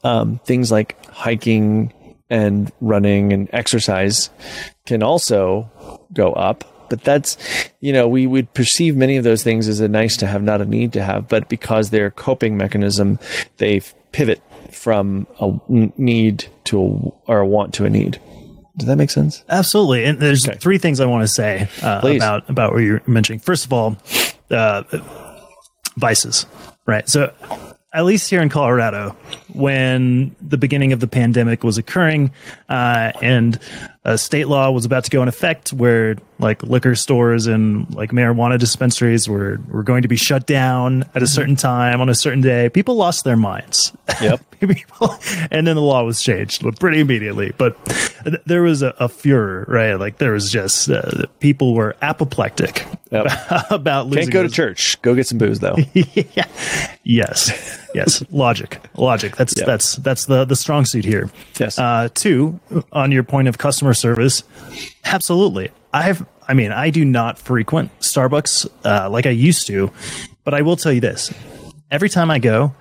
[0.02, 1.92] um, things like hiking
[2.30, 4.30] and running and exercise
[4.86, 5.70] can also
[6.14, 6.64] go up.
[6.88, 7.36] But that's,
[7.80, 10.62] you know, we would perceive many of those things as a nice to have, not
[10.62, 11.28] a need to have.
[11.28, 13.18] But because they're coping mechanism,
[13.58, 13.82] they
[14.12, 18.20] pivot from a need to a, or a want to a need.
[18.80, 19.44] Does that make sense?
[19.48, 20.04] Absolutely.
[20.04, 20.56] And there's okay.
[20.58, 23.38] three things I want to say uh, about about what you're mentioning.
[23.38, 23.96] First of all,
[24.50, 24.82] uh,
[25.96, 26.46] vices,
[26.86, 27.08] right?
[27.08, 27.32] So
[27.92, 29.16] at least here in Colorado,
[29.52, 32.32] when the beginning of the pandemic was occurring,
[32.68, 33.58] uh, and
[34.04, 38.12] a state law was about to go in effect where like liquor stores and like
[38.12, 42.14] marijuana dispensaries were, were going to be shut down at a certain time on a
[42.14, 42.70] certain day.
[42.70, 43.92] People lost their minds.
[44.22, 44.40] Yep.
[44.60, 45.14] People,
[45.50, 47.52] and then the law was changed pretty immediately.
[47.56, 47.76] But
[48.44, 49.94] there was a, a furor, right?
[49.94, 53.26] Like there was just uh, people were apoplectic yep.
[53.70, 54.24] about losing.
[54.24, 55.00] Can't go to church.
[55.00, 55.76] Go get some booze though.
[55.94, 56.46] yeah.
[57.04, 57.88] Yes.
[57.94, 58.22] Yes.
[58.30, 58.80] Logic.
[58.96, 59.34] Logic.
[59.36, 59.66] That's yep.
[59.66, 61.30] that's that's the the strong suit here.
[61.58, 61.78] Yes.
[61.78, 62.60] Uh, two,
[62.92, 64.42] on your point of customer service,
[65.04, 65.70] absolutely.
[65.92, 69.90] I've, I mean, I do not frequent Starbucks uh, like I used to,
[70.44, 71.32] but I will tell you this:
[71.90, 72.74] every time I go,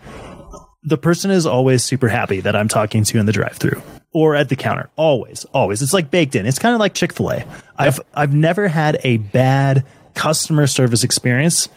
[0.83, 4.49] the person is always super happy that I'm talking to in the drive-through or at
[4.49, 4.89] the counter.
[4.95, 5.81] Always, always.
[5.81, 6.45] It's like baked in.
[6.45, 7.45] It's kind of like Chick Fil A.
[7.77, 11.69] I've I've never had a bad customer service experience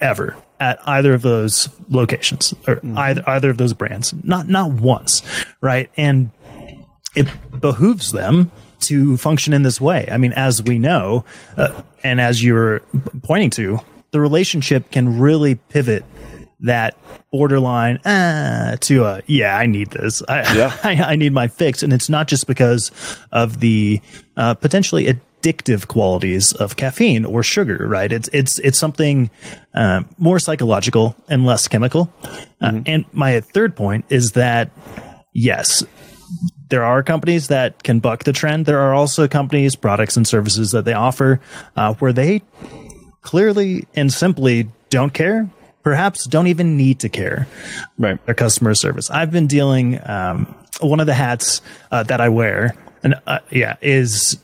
[0.00, 2.96] ever at either of those locations or mm-hmm.
[2.96, 4.14] either either of those brands.
[4.22, 5.22] Not not once,
[5.60, 5.90] right?
[5.96, 6.30] And
[7.16, 7.26] it
[7.60, 10.08] behooves them to function in this way.
[10.10, 11.24] I mean, as we know,
[11.56, 12.80] uh, and as you're
[13.24, 13.80] pointing to,
[14.12, 16.04] the relationship can really pivot
[16.60, 16.96] that
[17.32, 20.22] borderline ah, to a yeah, I need this.
[20.28, 20.76] I, yeah.
[20.84, 22.92] I, I, need my fix, and it's not just because
[23.32, 24.00] of the
[24.36, 25.08] uh, potentially
[25.42, 28.12] addictive qualities of caffeine or sugar, right?
[28.12, 29.30] It's it's it's something
[29.74, 32.12] uh, more psychological and less chemical.
[32.60, 32.82] Uh, mm-hmm.
[32.86, 34.70] and my third point is that
[35.32, 35.84] yes,
[36.68, 38.66] there are companies that can buck the trend.
[38.66, 41.40] There are also companies, products, and services that they offer
[41.76, 42.42] uh, where they
[43.22, 45.48] clearly and simply don't care.
[45.82, 47.48] Perhaps don't even need to care.
[47.98, 48.24] Right.
[48.26, 49.10] Their customer service.
[49.10, 50.00] I've been dealing.
[50.08, 54.38] Um, one of the hats uh, that I wear, and uh, yeah, is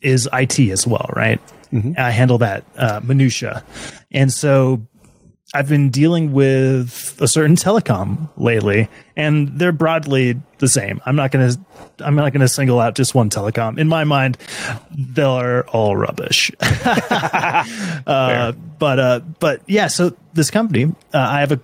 [0.00, 1.10] is IT as well.
[1.14, 1.40] Right.
[1.72, 1.92] Mm-hmm.
[1.98, 3.64] I handle that uh, minutia,
[4.12, 4.86] and so
[5.54, 11.00] I've been dealing with a certain telecom lately, and they're broadly the same.
[11.06, 11.52] I'm not gonna
[12.00, 13.78] I'm not gonna single out just one telecom.
[13.78, 14.36] In my mind,
[14.90, 16.50] they're all rubbish.
[16.60, 21.60] uh, but uh, but yeah, so this company, uh, I have a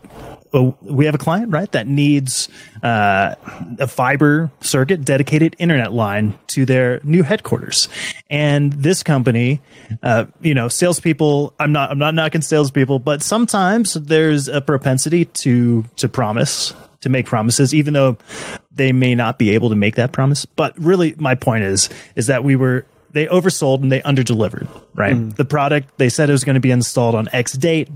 [0.53, 2.49] we have a client, right, that needs
[2.83, 3.35] uh,
[3.79, 7.89] a fiber circuit dedicated internet line to their new headquarters.
[8.29, 9.61] And this company,
[10.03, 15.27] uh, you know, salespeople, I'm not, I'm not knocking salespeople, but sometimes there's a propensity
[15.27, 18.19] to, to promise, to make promises, even though
[18.73, 20.47] they may not be able to make that promise.
[20.47, 24.69] But really, my point is, is that we were they oversold and they underdelivered.
[24.95, 25.35] Right, mm.
[25.35, 27.89] the product they said it was going to be installed on X date,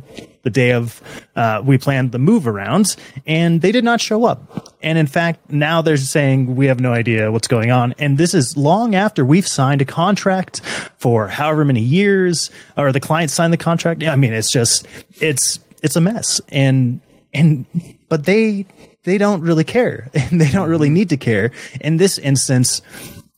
[0.44, 1.02] the day of
[1.34, 2.94] uh, we planned the move around,
[3.26, 4.74] and they did not show up.
[4.82, 7.94] And in fact, now they're saying we have no idea what's going on.
[7.98, 10.60] And this is long after we've signed a contract
[10.98, 14.04] for however many years, or the client signed the contract.
[14.04, 14.86] I mean, it's just
[15.20, 16.40] it's it's a mess.
[16.50, 17.00] And
[17.32, 17.66] and
[18.08, 18.66] but they
[19.04, 21.52] they don't really care, and they don't really need to care.
[21.80, 22.82] In this instance,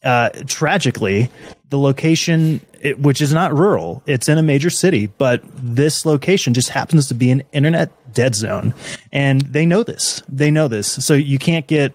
[0.07, 1.31] uh, tragically,
[1.71, 6.55] the location, it, which is not rural, it's in a major city, but this location
[6.55, 8.73] just happens to be an internet dead zone.
[9.13, 10.23] And they know this.
[10.29, 11.05] They know this.
[11.05, 11.93] So you can't get,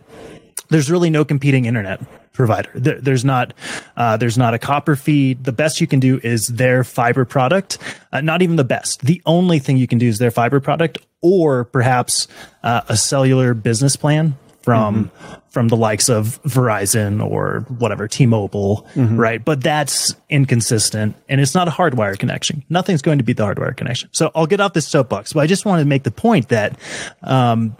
[0.69, 2.01] there's really no competing internet
[2.33, 2.71] provider.
[2.75, 3.53] There, there's not
[3.97, 5.43] uh, there's not a copper feed.
[5.43, 7.77] The best you can do is their fiber product.
[8.11, 9.01] Uh, not even the best.
[9.01, 12.27] The only thing you can do is their fiber product, or perhaps
[12.63, 15.39] uh, a cellular business plan from mm-hmm.
[15.49, 19.17] from the likes of Verizon or whatever T-Mobile, mm-hmm.
[19.17, 19.43] right?
[19.43, 22.63] But that's inconsistent, and it's not a hardwire connection.
[22.69, 24.09] Nothing's going to be the hardwire connection.
[24.11, 26.77] So I'll get off this soapbox, but I just wanted to make the point that.
[27.23, 27.75] Um,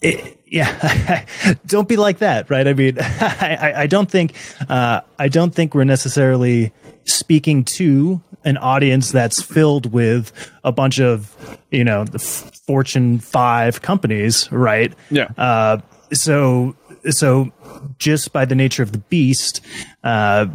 [0.00, 1.24] it, yeah,
[1.66, 2.68] don't be like that, right?
[2.68, 4.34] I mean, I, I don't think
[4.68, 6.72] uh, I don't think we're necessarily
[7.04, 10.32] speaking to an audience that's filled with
[10.64, 11.34] a bunch of
[11.70, 14.92] you know the Fortune five companies, right?
[15.10, 15.28] Yeah.
[15.36, 15.78] Uh,
[16.12, 16.76] so
[17.10, 17.52] so
[17.98, 19.60] just by the nature of the beast.
[20.04, 20.46] Uh,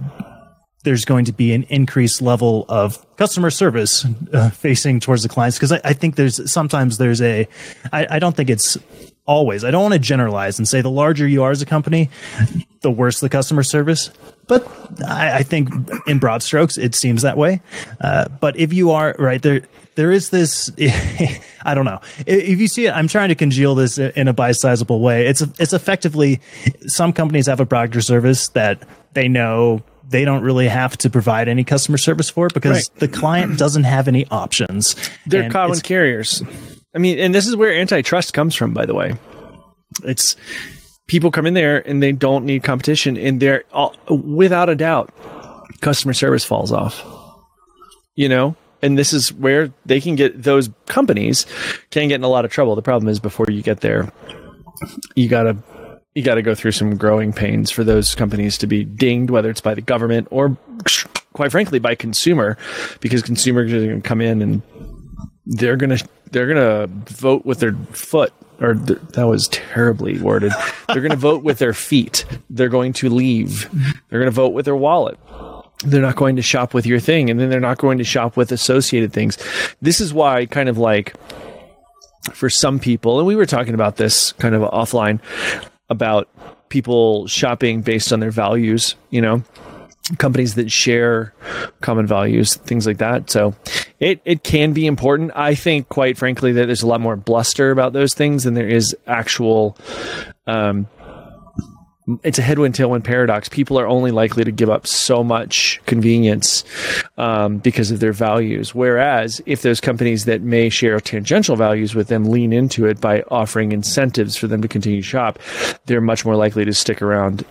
[0.83, 5.57] there's going to be an increased level of customer service uh, facing towards the clients
[5.57, 7.45] because I, I, think there's sometimes there's a
[7.91, 8.77] I, I don't think it's
[9.25, 9.65] always.
[9.65, 12.09] I don't want to generalize and say the larger you are as a company,
[12.81, 14.09] the worse the customer service.
[14.47, 14.67] But
[15.05, 15.69] I, I think
[16.07, 17.61] in broad strokes, it seems that way.
[17.99, 19.61] Uh, but if you are right there,
[19.95, 20.71] there is this.
[21.65, 22.91] I don't know if you see it.
[22.91, 25.27] I'm trying to congeal this in a bite-sizable way.
[25.27, 26.39] It's it's effectively
[26.85, 31.09] some companies have a product or service that they know they don't really have to
[31.09, 32.99] provide any customer service for because right.
[32.99, 34.95] the client doesn't have any options.
[35.25, 36.41] They're common carriers.
[36.95, 39.15] I mean, and this is where antitrust comes from, by the way.
[40.03, 40.35] It's
[41.07, 45.13] people come in there and they don't need competition, and they're all, without a doubt,
[45.81, 47.03] customer service falls off.
[48.15, 51.45] You know, and this is where they can get those companies
[51.91, 52.75] can get in a lot of trouble.
[52.75, 54.11] The problem is before you get there,
[55.15, 55.57] you gotta
[56.17, 59.51] you got to go through some growing pains for those companies to be dinged, whether
[59.51, 60.57] it's by the government or,
[61.33, 62.57] quite frankly, by consumer,
[63.01, 64.63] because consumers are to come in and
[65.45, 70.51] they're to they're to vote with their foot or th- that was terribly worded.
[70.87, 72.25] They're going to vote with their feet.
[72.49, 73.69] They're going to leave.
[74.09, 75.17] They're going to vote with their wallet.
[75.83, 78.35] They're not going to shop with your thing, and then they're not going to shop
[78.35, 79.37] with associated things.
[79.81, 81.15] This is why, kind of like
[82.33, 85.19] for some people, and we were talking about this kind of offline
[85.89, 86.27] about
[86.69, 88.95] people shopping based on their values.
[89.11, 89.43] You know,
[90.17, 91.33] companies that share
[91.81, 93.29] common values, things like that.
[93.29, 93.55] So
[93.99, 95.31] it, it can be important.
[95.35, 98.67] I think, quite frankly, that there's a lot more bluster about those things than there
[98.67, 99.77] is actual.
[100.45, 100.87] Um,
[102.23, 103.49] it's a headwind tailwind paradox.
[103.49, 106.63] People are only likely to give up so much convenience
[107.17, 108.73] um, because of their values.
[108.73, 113.23] Whereas if those companies that may share tangential values with them lean into it by
[113.23, 115.37] offering incentives for them to continue to shop,
[115.85, 117.43] they're much more likely to stick around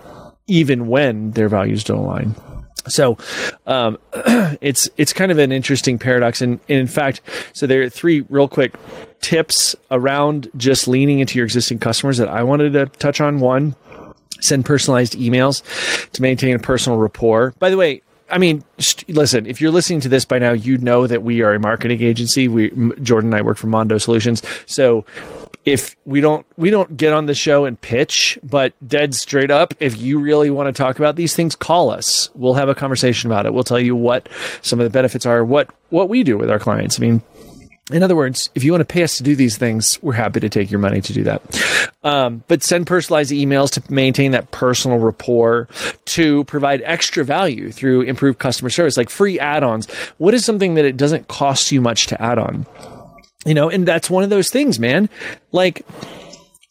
[0.46, 2.34] even when their values don't align.
[2.88, 3.18] So
[3.66, 3.98] um,
[4.60, 7.20] it's it's kind of an interesting paradox, and, and, in fact,
[7.52, 8.74] so there are three real quick
[9.20, 13.40] tips around just leaning into your existing customers that I wanted to touch on.
[13.40, 13.74] One,
[14.40, 15.62] send personalized emails
[16.12, 17.54] to maintain a personal rapport.
[17.58, 18.64] By the way, I mean,
[19.08, 22.02] listen, if you're listening to this by now, you know that we are a marketing
[22.02, 22.48] agency.
[22.48, 24.42] We, Jordan and I work for Mondo Solutions.
[24.66, 25.04] So
[25.66, 29.74] if we don't we don't get on the show and pitch, but dead straight up,
[29.80, 32.30] if you really want to talk about these things, call us.
[32.34, 33.52] We'll have a conversation about it.
[33.52, 34.28] We'll tell you what
[34.62, 36.98] some of the benefits are, what what we do with our clients.
[36.98, 37.20] I mean,
[37.92, 40.38] in other words, if you want to pay us to do these things, we're happy
[40.40, 41.42] to take your money to do that.
[42.04, 45.68] Um, but send personalized emails to maintain that personal rapport,
[46.06, 49.90] to provide extra value through improved customer service, like free add ons.
[50.18, 52.66] What is something that it doesn't cost you much to add on?
[53.46, 55.08] You know, and that's one of those things, man.
[55.52, 55.86] Like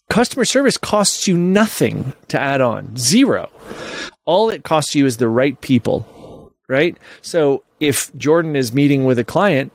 [0.09, 2.97] customer service costs you nothing to add on.
[2.97, 3.49] Zero.
[4.25, 6.97] All it costs you is the right people, right?
[7.21, 9.71] So if Jordan is meeting with a client,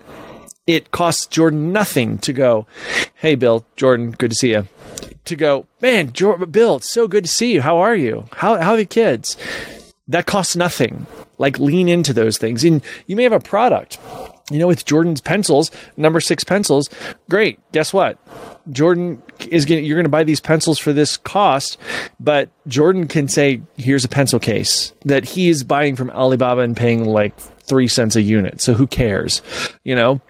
[0.66, 2.66] it costs Jordan nothing to go,
[3.14, 4.68] Hey, Bill, Jordan, good to see you.
[5.24, 7.62] To go, man, Jordan, Bill, it's so good to see you.
[7.62, 8.26] How are you?
[8.32, 9.38] How, how are the kids?
[10.06, 11.06] That costs nothing.
[11.38, 12.62] Like lean into those things.
[12.62, 13.98] And you may have a product
[14.50, 16.88] you know, with Jordan's pencils, number six pencils,
[17.28, 17.58] great.
[17.72, 18.18] Guess what?
[18.70, 21.78] Jordan is going you're going to buy these pencils for this cost,
[22.18, 26.76] but Jordan can say, here's a pencil case that he is buying from Alibaba and
[26.76, 28.60] paying like three cents a unit.
[28.60, 29.42] So who cares?
[29.84, 30.20] You know,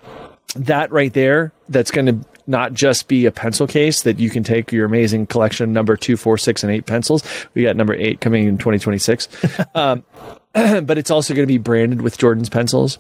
[0.55, 4.43] that right there, that's going to not just be a pencil case that you can
[4.43, 7.23] take your amazing collection number two, four, six, and eight pencils.
[7.55, 9.29] We got number eight coming in 2026.
[9.75, 10.05] um,
[10.53, 12.99] but it's also going to be branded with Jordan's pencils.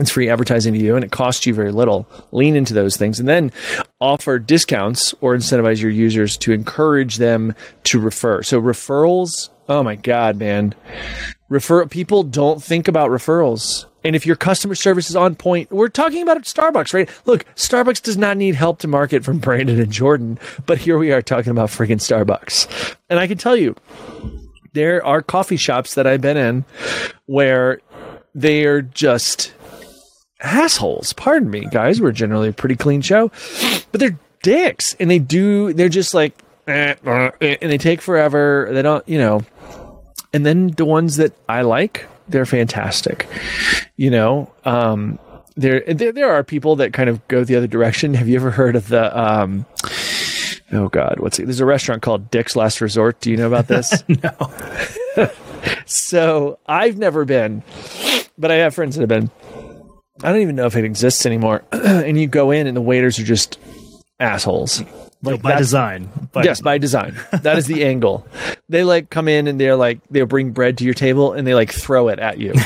[0.00, 2.08] It's free advertising to you and it costs you very little.
[2.32, 3.52] Lean into those things and then
[4.00, 8.42] offer discounts or incentivize your users to encourage them to refer.
[8.42, 10.74] So referrals, oh my God, man.
[11.50, 13.84] Refer people don't think about referrals.
[14.02, 17.10] And if your customer service is on point, we're talking about Starbucks, right?
[17.26, 21.12] Look, Starbucks does not need help to market from Brandon and Jordan, but here we
[21.12, 22.96] are talking about freaking Starbucks.
[23.10, 23.76] And I can tell you,
[24.72, 26.64] there are coffee shops that I've been in
[27.26, 27.80] where
[28.34, 29.52] they are just
[30.40, 31.12] assholes.
[31.12, 32.00] Pardon me, guys.
[32.00, 33.30] We're generally a pretty clean show,
[33.92, 35.72] but they're dicks, and they do.
[35.72, 36.36] They're just like,
[36.66, 38.68] eh, uh, and they take forever.
[38.72, 39.42] They don't, you know.
[40.32, 43.26] And then the ones that I like, they're fantastic.
[43.96, 45.18] You know, um,
[45.56, 48.14] there, there there are people that kind of go the other direction.
[48.14, 49.18] Have you ever heard of the?
[49.18, 49.66] Um,
[50.72, 51.44] oh God, what's it?
[51.44, 53.20] There's a restaurant called Dick's Last Resort.
[53.20, 54.04] Do you know about this?
[54.08, 54.52] no.
[55.86, 57.62] so I've never been,
[58.38, 59.30] but I have friends that have been.
[60.22, 61.62] I don't even know if it exists anymore.
[61.72, 63.58] and you go in, and the waiters are just
[64.18, 64.82] assholes.
[65.22, 66.10] Like by design.
[66.32, 67.14] By yes, by design.
[67.42, 68.26] That is the angle.
[68.68, 71.54] They like come in and they're like they'll bring bread to your table and they
[71.54, 72.54] like throw it at you.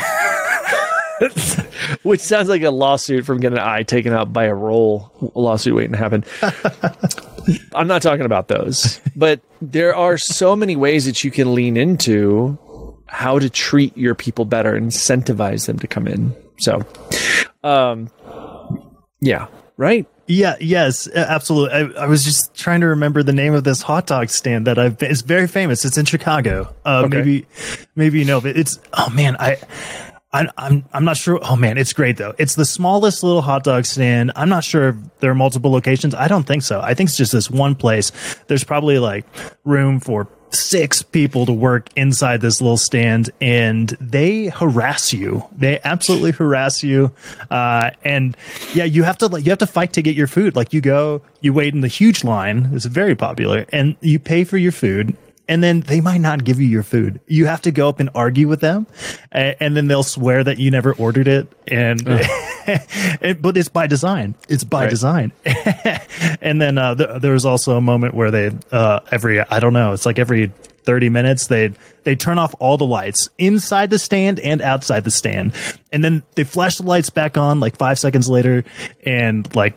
[2.02, 5.74] Which sounds like a lawsuit from getting an eye taken out by a roll lawsuit
[5.74, 6.24] waiting to happen.
[7.74, 11.76] I'm not talking about those, but there are so many ways that you can lean
[11.76, 12.58] into
[13.14, 16.34] how to treat your people better, incentivize them to come in.
[16.58, 16.82] So,
[17.62, 18.10] um,
[19.20, 19.46] yeah,
[19.76, 20.06] right.
[20.26, 21.94] Yeah, yes, absolutely.
[21.96, 24.78] I, I, was just trying to remember the name of this hot dog stand that
[24.78, 25.00] I've.
[25.02, 25.84] It's very famous.
[25.84, 26.74] It's in Chicago.
[26.84, 27.18] Uh, okay.
[27.18, 27.46] Maybe,
[27.94, 28.80] maybe you know, but it's.
[28.94, 29.58] Oh man, I
[30.32, 31.38] I, I'm I'm not sure.
[31.42, 32.34] Oh man, it's great though.
[32.38, 34.32] It's the smallest little hot dog stand.
[34.34, 36.14] I'm not sure if there are multiple locations.
[36.14, 36.80] I don't think so.
[36.80, 38.10] I think it's just this one place.
[38.48, 39.26] There's probably like
[39.64, 45.44] room for six people to work inside this little stand and they harass you.
[45.56, 47.12] They absolutely harass you.
[47.50, 48.36] Uh, and
[48.74, 50.56] yeah you have to like you have to fight to get your food.
[50.56, 52.70] Like you go you wait in the huge line.
[52.72, 53.66] It's very popular.
[53.70, 55.16] And you pay for your food
[55.48, 57.20] and then they might not give you your food.
[57.26, 58.86] You have to go up and argue with them,
[59.30, 61.52] and, and then they'll swear that you never ordered it.
[61.68, 62.06] And,
[63.20, 64.34] and but it's by design.
[64.48, 64.90] It's by right.
[64.90, 65.32] design.
[66.40, 69.72] and then uh, th- there was also a moment where they uh, every I don't
[69.72, 70.52] know, it's like every
[70.84, 71.72] 30 minutes they
[72.04, 75.52] they turn off all the lights inside the stand and outside the stand
[75.92, 78.64] and then they flash the lights back on like 5 seconds later
[79.04, 79.74] and like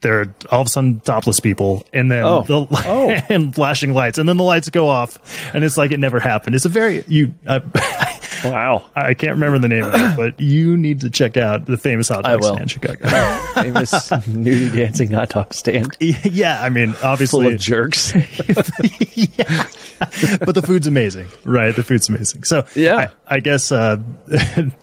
[0.00, 2.42] they're all of a sudden topless people and then oh.
[2.42, 3.10] the, oh.
[3.28, 5.18] and flashing lights and then the lights go off
[5.54, 7.60] and it's like it never happened it's a very you uh,
[8.44, 8.84] wow.
[8.94, 12.08] I can't remember the name of it but you need to check out the famous
[12.08, 13.08] hot dog stand in chicago.
[13.54, 15.96] Famous nudie dancing hot dog stand.
[16.00, 18.12] Yeah i mean obviously full of jerks.
[19.38, 19.66] Yeah.
[20.40, 21.74] but the food's amazing right?
[21.74, 22.44] The food's amazing.
[22.44, 23.10] So yeah.
[23.28, 23.98] I, I guess uh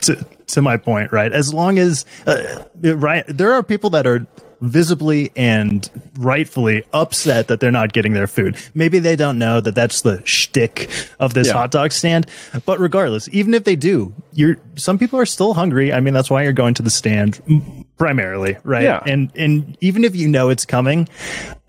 [0.01, 1.32] to, to my point right?
[1.32, 4.26] As long as uh, right there are people that are
[4.62, 8.57] visibly and rightfully upset that they're not getting their food.
[8.74, 10.89] Maybe they don't know that that's the shtick
[11.20, 11.53] of this yeah.
[11.53, 12.28] hot dog stand.
[12.66, 15.93] But regardless, even if they do, you're some people are still hungry.
[15.93, 18.84] I mean, that's why you're going to the stand primarily, right?
[18.84, 19.01] Yeah.
[19.05, 21.07] And and even if you know it's coming,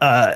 [0.01, 0.34] uh,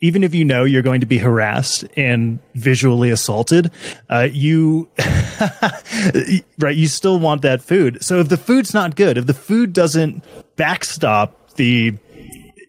[0.00, 3.70] even if you know you're going to be harassed and visually assaulted,
[4.08, 4.88] uh, you,
[6.58, 8.02] right, you still want that food.
[8.04, 10.24] So if the food's not good, if the food doesn't
[10.56, 11.94] backstop the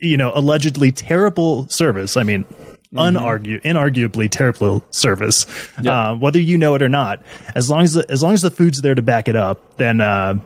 [0.01, 2.17] you know allegedly terrible service.
[2.17, 2.97] I mean, mm-hmm.
[2.97, 5.45] unargu- inarguably terrible service.
[5.77, 7.23] Uh, whether you know it or not,
[7.55, 10.01] as long as the, as long as the food's there to back it up, then.
[10.01, 10.39] Uh,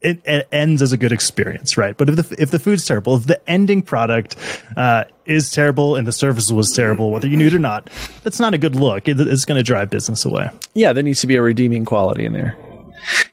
[0.00, 1.96] it, it, ends as a good experience, right?
[1.96, 4.36] But if the if the food's terrible, if the ending product
[4.76, 7.90] uh, is terrible and the service was terrible, whether you knew it or not,
[8.22, 9.08] that's not a good look.
[9.08, 10.50] It, it's going to drive business away.
[10.74, 12.56] Yeah, there needs to be a redeeming quality in there.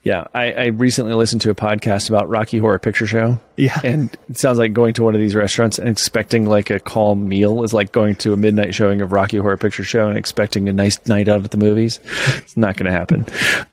[0.03, 3.39] Yeah, I, I, recently listened to a podcast about Rocky Horror Picture Show.
[3.57, 6.79] Yeah, and it sounds like going to one of these restaurants and expecting like a
[6.79, 10.17] calm meal is like going to a midnight showing of Rocky Horror Picture Show and
[10.17, 11.99] expecting a nice night out at the movies.
[12.37, 13.25] It's not going to happen.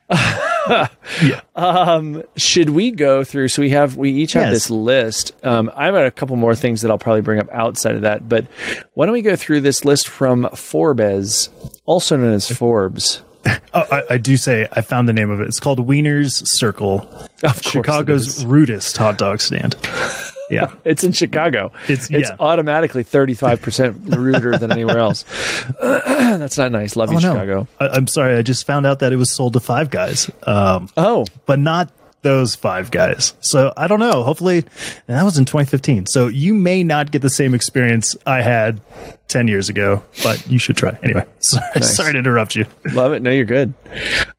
[1.22, 1.40] yeah.
[1.54, 3.48] Um, should we go through?
[3.48, 4.52] So we have we each have yes.
[4.52, 5.32] this list.
[5.44, 8.28] Um, I've got a couple more things that I'll probably bring up outside of that,
[8.28, 8.46] but
[8.94, 11.50] why don't we go through this list from Forbes,
[11.84, 13.22] also known as Forbes?
[13.74, 15.48] oh, I, I, do say I found the name of it.
[15.48, 17.08] It's called Wiener's Circle,
[17.60, 19.76] Chicago's rudest hot dog stand.
[20.50, 21.72] Yeah, it's in Chicago.
[21.88, 22.36] It's it's yeah.
[22.38, 25.24] automatically thirty five percent ruder than anywhere else.
[25.80, 26.94] That's not nice.
[26.94, 27.32] Love you, oh, no.
[27.32, 27.68] Chicago.
[27.80, 28.36] I, am sorry.
[28.36, 30.30] I just found out that it was sold to Five Guys.
[30.42, 31.90] Um, oh, but not
[32.22, 33.34] those five guys.
[33.40, 34.22] So I don't know.
[34.22, 34.64] Hopefully,
[35.06, 36.06] that was in 2015.
[36.06, 38.80] So you may not get the same experience I had
[39.28, 40.96] 10 years ago, but you should try.
[41.02, 41.96] Anyway, sorry, nice.
[41.96, 42.66] sorry to interrupt you.
[42.92, 43.22] Love it.
[43.22, 43.74] No, you're good.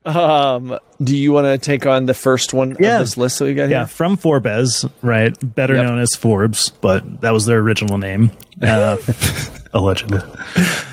[0.05, 2.95] Um, do you want to take on the first one yeah.
[2.95, 3.79] of this list that we got here?
[3.79, 5.35] Yeah, from Forbes, right?
[5.55, 5.85] Better yep.
[5.85, 8.31] known as Forbes, but that was their original name.
[8.63, 8.95] Uh,
[9.73, 10.19] allegedly.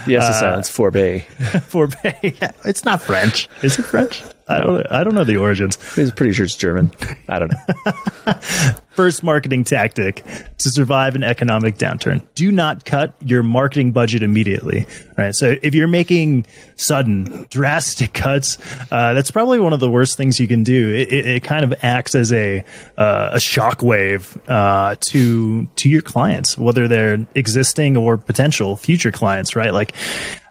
[0.06, 1.22] Yes, it sounds Forbes.
[1.68, 1.94] Forbes.
[2.04, 3.48] Yeah, it's not French.
[3.62, 4.22] Is it French?
[4.50, 4.86] I don't.
[4.90, 5.78] I don't know the origins.
[5.96, 6.92] I'm pretty sure it's German.
[7.28, 8.34] I don't know.
[8.90, 10.24] first marketing tactic
[10.58, 12.22] to survive an economic downturn.
[12.34, 14.86] Do not cut your marketing budget immediately.
[15.16, 15.34] Right.
[15.34, 18.58] So if you're making sudden, drastic cuts,
[18.90, 20.94] uh, that's probably one of the worst things you can do.
[20.94, 22.64] It, it, it kind of acts as a
[22.96, 29.54] uh, a shockwave uh, to to your clients, whether they're existing or potential future clients.
[29.54, 29.74] Right.
[29.74, 29.94] Like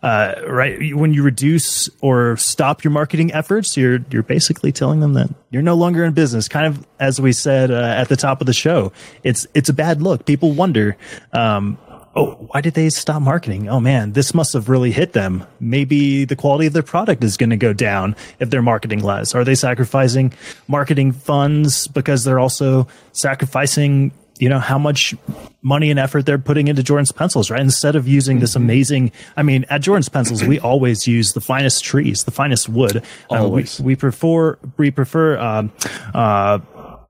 [0.01, 5.13] uh, right when you reduce or stop your marketing efforts, you're you're basically telling them
[5.13, 6.47] that you're no longer in business.
[6.47, 8.91] Kind of as we said uh, at the top of the show,
[9.23, 10.25] it's it's a bad look.
[10.25, 10.97] People wonder.
[11.33, 11.77] Um,
[12.15, 13.69] oh, why did they stop marketing?
[13.69, 15.45] Oh man, this must have really hit them.
[15.59, 19.33] Maybe the quality of their product is going to go down if they're marketing less.
[19.35, 20.33] Are they sacrificing
[20.67, 25.15] marketing funds because they're also sacrificing you know how much
[25.61, 27.59] money and effort they're putting into Jordan's pencils, right?
[27.59, 28.63] Instead of using this mm-hmm.
[28.63, 33.03] amazing, I mean, at Jordan's pencils, we always use the finest trees, the finest wood.
[33.29, 33.79] Always.
[33.79, 35.71] Uh, we, we, prefer we prefer um,
[36.13, 36.59] uh,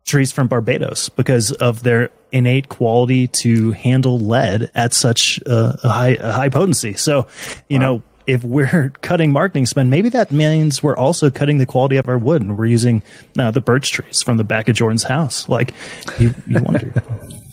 [0.05, 5.89] trees from Barbados because of their innate quality to handle lead at such uh, a
[5.89, 6.93] high a high potency.
[6.93, 7.27] So,
[7.69, 7.85] you wow.
[7.85, 12.07] know, if we're cutting marketing spend, maybe that means we're also cutting the quality of
[12.07, 13.01] our wood and we're using
[13.37, 15.49] uh, the birch trees from the back of Jordan's house.
[15.49, 15.73] Like,
[16.19, 16.93] you, you wonder.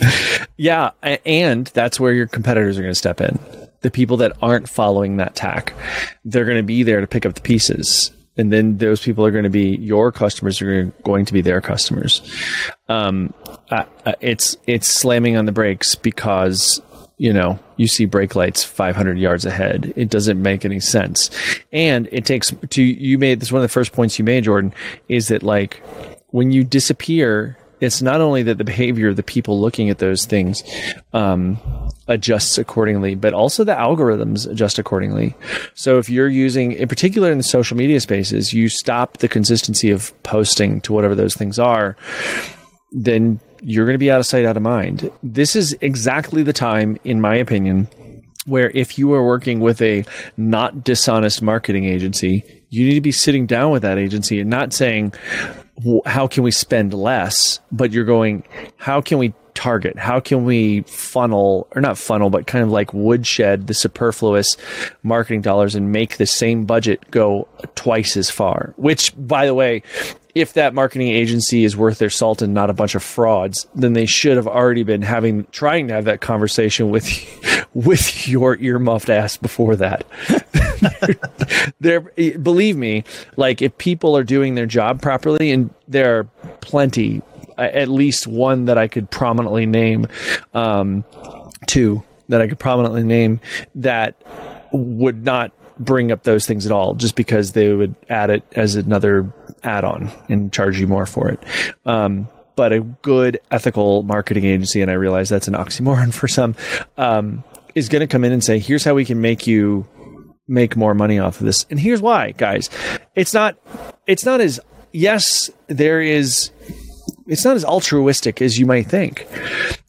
[0.57, 0.91] yeah.
[1.03, 3.39] And that's where your competitors are going to step in.
[3.81, 5.73] The people that aren't following that tack,
[6.25, 8.11] they're going to be there to pick up the pieces.
[8.37, 11.63] And then those people are going to be your customers are going to be their
[11.63, 12.21] customers.
[12.89, 13.33] Um,
[13.71, 13.85] uh,
[14.21, 16.83] it's, it's slamming on the brakes because
[17.19, 19.93] you know, you see brake lights 500 yards ahead.
[19.97, 21.31] It doesn't make any sense.
[21.73, 24.75] And it takes to, you made this one of the first points you made, Jordan,
[25.09, 25.83] is that like
[26.29, 30.25] when you disappear, it's not only that the behavior of the people looking at those
[30.25, 30.63] things
[31.13, 31.59] um,
[32.09, 35.35] adjusts accordingly, but also the algorithms adjust accordingly.
[35.75, 39.91] So if you're using, in particular in the social media spaces, you stop the consistency
[39.91, 41.97] of posting to whatever those things are,
[42.93, 45.11] then you're going to be out of sight, out of mind.
[45.25, 47.89] This is exactly the time, in my opinion,
[48.45, 50.05] where if you are working with a
[50.37, 54.73] not dishonest marketing agency, you need to be sitting down with that agency and not
[54.73, 55.13] saying,
[56.07, 57.59] how can we spend less?
[57.73, 58.45] But you're going,
[58.77, 59.99] how can we target?
[59.99, 64.57] How can we funnel, or not funnel, but kind of like woodshed the superfluous
[65.03, 68.75] marketing dollars and make the same budget go twice as far?
[68.77, 69.83] Which, by the way,
[70.37, 73.95] if that marketing agency is worth their salt and not a bunch of frauds, then
[73.95, 77.09] they should have already been having trying to have that conversation with
[77.75, 80.05] with your earmuffed ass before that.
[81.81, 83.03] there, believe me,
[83.39, 86.25] like if people are doing their job properly, and there are
[86.61, 87.23] plenty,
[87.57, 90.07] at least one that I could prominently name,
[90.53, 91.03] um,
[91.67, 93.41] two that I could prominently name
[93.75, 94.21] that
[94.71, 98.77] would not bring up those things at all just because they would add it as
[98.77, 101.43] another add-on and charge you more for it.
[101.85, 106.55] Um, but a good ethical marketing agency, and I realize that's an oxymoron for some,
[106.97, 109.87] um, is going to come in and say, "Here's how we can make you
[110.49, 112.71] make more money off of this." And here's why, guys.
[113.15, 113.57] It's not.
[114.07, 114.59] It's not as
[114.93, 116.51] yes, there is
[117.27, 119.27] it's not as altruistic as you might think.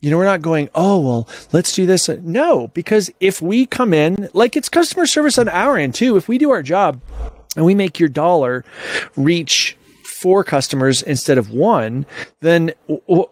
[0.02, 2.10] You know, we're not going, oh, well, let's do this.
[2.10, 6.28] No, because if we come in, like it's customer service on our end too, if
[6.28, 7.02] we do our job,
[7.56, 8.64] and we make your dollar
[9.16, 9.77] reach
[10.18, 12.06] four customers instead of one,
[12.42, 12.74] then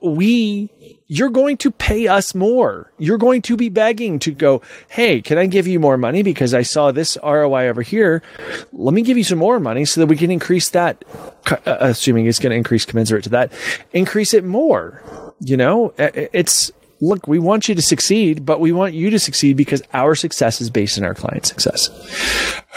[0.02, 0.70] we
[1.08, 2.92] you're going to pay us more.
[2.98, 6.54] You're going to be begging to go, hey, can I give you more money because
[6.54, 8.24] I saw this ROI over here?
[8.72, 11.06] Let me give you some more money so that we can increase that,
[11.52, 13.52] uh, uh, assuming it's going to increase commensurate to that,
[13.94, 15.04] increase it more.
[15.40, 16.72] You know, uh, uh, it's
[17.02, 20.60] look, we want you to succeed, but we want you to succeed because our success
[20.62, 21.90] is based on our client success.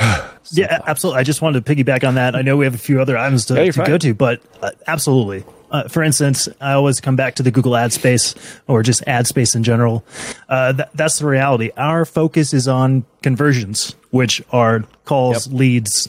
[0.53, 1.20] Yeah, absolutely.
[1.20, 2.34] I just wanted to piggyback on that.
[2.34, 4.70] I know we have a few other items to, yeah, to go to, but uh,
[4.86, 5.44] absolutely.
[5.70, 8.34] Uh, for instance, I always come back to the Google ad space
[8.66, 10.05] or just ad space in general.
[10.49, 11.70] Uh, th- that's the reality.
[11.76, 15.59] Our focus is on conversions, which are calls, yep.
[15.59, 16.09] leads,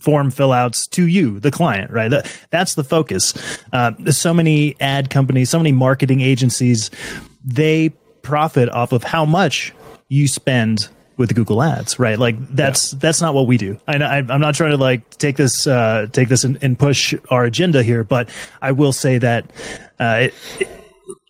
[0.00, 2.08] form fill outs to you, the client, right?
[2.08, 3.34] That, that's the focus.
[3.72, 6.90] Uh, so many ad companies, so many marketing agencies,
[7.44, 7.90] they
[8.22, 9.72] profit off of how much
[10.08, 12.18] you spend with Google Ads, right?
[12.18, 12.98] Like that's yeah.
[13.00, 13.80] that's not what we do.
[13.86, 17.14] I, I, am not trying to like take this uh, take this and, and, push
[17.30, 18.28] our agenda here, but
[18.60, 19.50] I will say that
[19.98, 20.34] uh, it,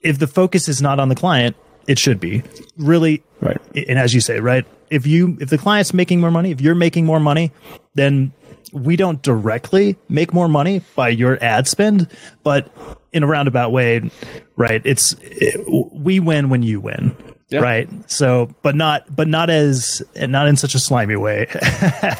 [0.02, 1.56] if the focus is not on the client,
[1.86, 2.42] it should be
[2.76, 3.60] really right.
[3.74, 6.74] And as you say, right, if you if the client's making more money, if you're
[6.74, 7.52] making more money,
[7.94, 8.32] then
[8.72, 12.08] we don't directly make more money by your ad spend,
[12.42, 12.70] but
[13.12, 14.10] in a roundabout way,
[14.56, 14.82] right?
[14.84, 17.16] It's it, we win when you win.
[17.48, 17.60] Yeah.
[17.60, 17.88] Right.
[18.10, 21.46] So, but not, but not as, not in such a slimy way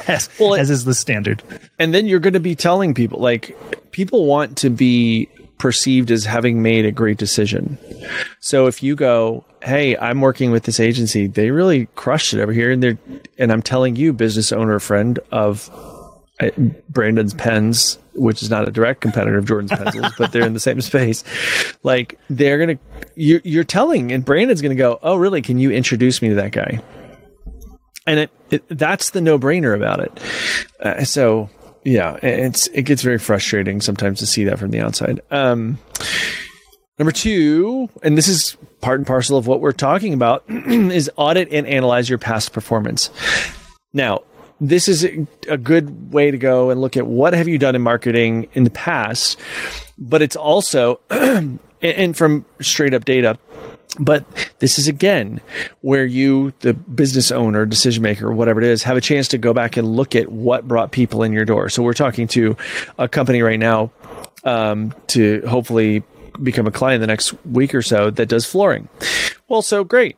[0.06, 1.42] as, well, as is the standard.
[1.78, 6.24] And then you're going to be telling people, like, people want to be perceived as
[6.24, 7.78] having made a great decision.
[8.40, 11.26] So if you go, "Hey, I'm working with this agency.
[11.26, 12.98] They really crushed it over here," and they're
[13.38, 15.70] and I'm telling you, business owner friend of
[16.40, 16.50] uh,
[16.88, 20.60] Brandon's pens, which is not a direct competitor of Jordan's pencils, but they're in the
[20.60, 21.24] same space.
[21.82, 22.78] Like they're gonna,
[23.16, 25.42] you're, you're telling, and Brandon's gonna go, "Oh, really?
[25.42, 26.80] Can you introduce me to that guy?"
[28.06, 30.20] And it, it that's the no brainer about it.
[30.80, 31.50] Uh, so
[31.84, 35.20] yeah, it's it gets very frustrating sometimes to see that from the outside.
[35.30, 35.78] Um,
[36.98, 41.52] number two, and this is part and parcel of what we're talking about, is audit
[41.52, 43.10] and analyze your past performance.
[43.92, 44.22] Now,
[44.60, 45.04] this is
[45.48, 48.64] a good way to go and look at what have you done in marketing in
[48.64, 49.38] the past,
[49.98, 51.00] but it's also,
[51.82, 53.38] and from straight up data,
[53.98, 54.24] but
[54.58, 55.40] this is again
[55.80, 59.52] where you, the business owner, decision maker, whatever it is, have a chance to go
[59.52, 61.68] back and look at what brought people in your door.
[61.68, 62.56] So we're talking to
[62.98, 63.90] a company right now
[64.44, 66.02] um, to hopefully
[66.42, 68.88] become a client the next week or so that does flooring.
[69.48, 70.16] Well, so great.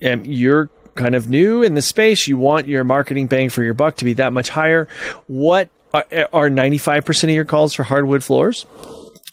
[0.00, 2.26] And you're kind of new in the space.
[2.26, 4.88] You want your marketing bang for your buck to be that much higher.
[5.26, 8.66] What are, are 95% of your calls for hardwood floors?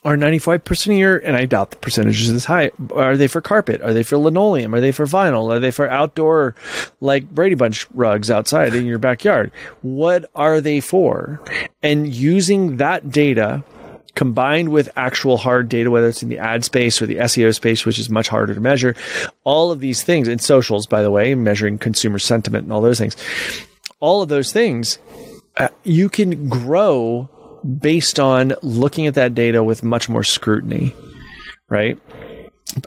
[0.08, 3.42] Are 95% of your, and I doubt the percentage is this high, are they for
[3.42, 3.82] carpet?
[3.82, 4.74] Are they for linoleum?
[4.74, 5.54] Are they for vinyl?
[5.54, 6.56] Are they for outdoor,
[7.02, 9.52] like Brady Bunch rugs outside in your backyard?
[9.82, 11.42] What are they for?
[11.84, 13.66] And using that data
[14.16, 17.86] combined with actual hard data, whether it's in the ad space or the SEO space,
[17.86, 18.96] which is much harder to measure,
[19.44, 22.98] all of these things, and socials, by the way, measuring consumer sentiment and all those
[22.98, 23.18] things,
[24.00, 25.00] all of those things,
[25.58, 27.30] uh, you can grow
[27.68, 30.96] based on looking at that data with much more scrutiny,
[31.70, 32.00] right?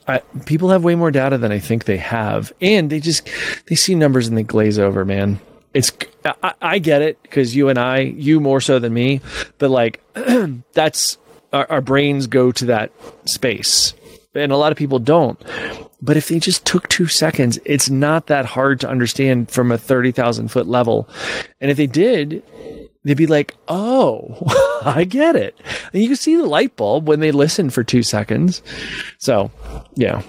[0.07, 3.29] I, people have way more data than I think they have, and they just
[3.67, 5.05] they see numbers and they glaze over.
[5.05, 5.41] Man,
[5.75, 5.93] it's
[6.25, 9.21] I, I get it because you and I, you more so than me,
[9.59, 10.03] but like
[10.73, 11.19] that's
[11.53, 12.93] our, our brains go to that
[13.25, 13.95] space,
[14.35, 15.43] and a lot of people don't.
[16.03, 19.79] But if they just took two seconds, it's not that hard to understand from a
[19.79, 21.09] thirty thousand foot level,
[21.61, 22.43] and if they did,
[23.05, 24.37] they'd be like, "Oh,
[24.85, 25.59] I get it."
[25.93, 28.63] And you see the light bulb when they listen for two seconds.
[29.19, 29.51] So,
[29.95, 30.23] yeah,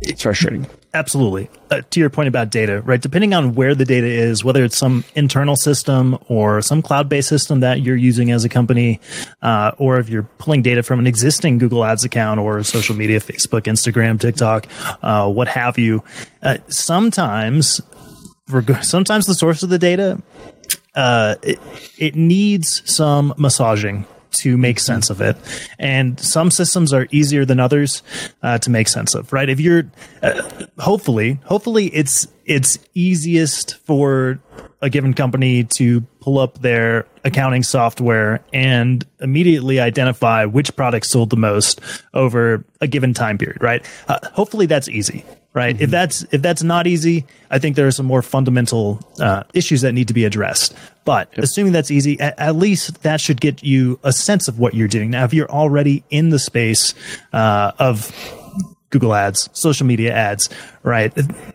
[0.00, 0.66] it's frustrating.
[0.94, 1.48] Absolutely.
[1.70, 3.00] Uh, to your point about data, right?
[3.00, 7.60] Depending on where the data is, whether it's some internal system or some cloud-based system
[7.60, 9.00] that you're using as a company,
[9.40, 13.20] uh, or if you're pulling data from an existing Google Ads account or social media,
[13.20, 14.66] Facebook, Instagram, TikTok,
[15.02, 16.04] uh, what have you,
[16.42, 17.80] uh, sometimes
[18.82, 20.20] sometimes the source of the data
[20.94, 21.58] uh, it,
[21.98, 25.36] it needs some massaging to make sense of it.
[25.78, 28.02] And some systems are easier than others
[28.42, 29.48] uh, to make sense of, right?
[29.48, 29.90] If you're
[30.22, 30.42] uh,
[30.78, 34.40] hopefully, hopefully it's it's easiest for
[34.80, 41.30] a given company to pull up their accounting software and immediately identify which products sold
[41.30, 41.80] the most
[42.14, 43.84] over a given time period, right?
[44.08, 45.74] Uh, hopefully that's easy right?
[45.74, 45.84] Mm-hmm.
[45.84, 49.82] If that's if that's not easy, I think there are some more fundamental uh, issues
[49.82, 50.74] that need to be addressed.
[51.04, 51.44] But yep.
[51.44, 54.88] assuming that's easy, at, at, least that should get you a sense of what you're
[54.88, 55.10] doing.
[55.10, 56.94] Now, if you're already in the space
[57.34, 58.10] uh, of
[58.90, 60.48] Google Ads, social media ads,
[60.82, 61.12] right,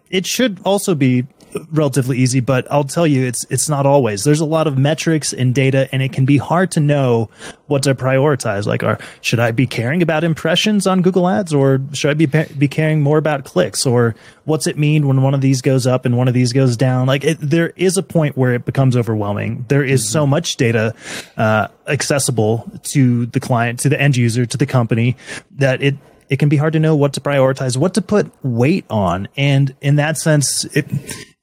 [0.10, 1.26] it should also be
[1.72, 4.24] relatively easy, but I'll tell you, it's it's not always.
[4.24, 7.30] There's a lot of metrics and data, and it can be hard to know
[7.68, 8.66] what to prioritize.
[8.66, 12.26] Like, are should I be caring about impressions on Google Ads, or should I be
[12.26, 16.06] be caring more about clicks, or what's it mean when one of these goes up
[16.06, 17.08] and one of these goes down?
[17.08, 19.66] Like, it, there is a point where it becomes overwhelming.
[19.68, 20.12] There is mm-hmm.
[20.12, 20.94] so much data
[21.38, 25.16] uh, accessible to the client, to the end user, to the company
[25.58, 25.96] that it
[26.30, 29.28] it can be hard to know what to prioritize, what to put weight on.
[29.38, 30.86] And in that sense, it,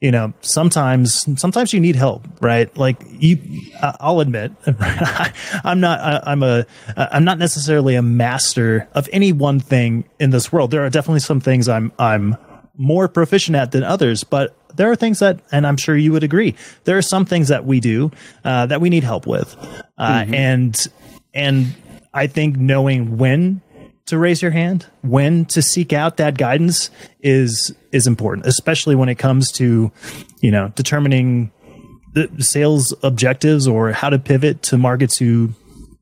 [0.00, 2.74] you know, sometimes, sometimes you need help, right?
[2.76, 3.38] Like you,
[3.82, 4.52] I'll admit,
[5.64, 6.66] I'm not, I'm a,
[6.96, 10.70] I'm not necessarily a master of any one thing in this world.
[10.70, 12.36] There are definitely some things I'm, I'm
[12.76, 16.24] more proficient at than others, but there are things that, and I'm sure you would
[16.24, 16.54] agree,
[16.84, 18.10] there are some things that we do,
[18.44, 19.56] uh, that we need help with.
[19.96, 20.34] Uh, mm-hmm.
[20.34, 20.86] and,
[21.32, 21.74] and
[22.12, 23.62] I think knowing when
[24.06, 26.90] to raise your hand, when to seek out that guidance
[27.20, 29.90] is is important, especially when it comes to,
[30.40, 31.50] you know, determining
[32.12, 35.52] the sales objectives or how to pivot to market to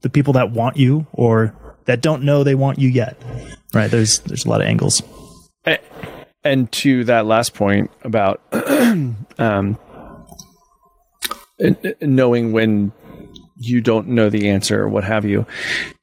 [0.03, 1.55] the people that want you or
[1.87, 3.17] that don't know they want you yet.
[3.73, 3.91] Right?
[3.91, 5.03] There's there's a lot of angles.
[6.45, 8.43] And to that last point about
[9.39, 9.79] um,
[12.01, 12.93] knowing when
[13.67, 15.47] you don't know the answer or what have you.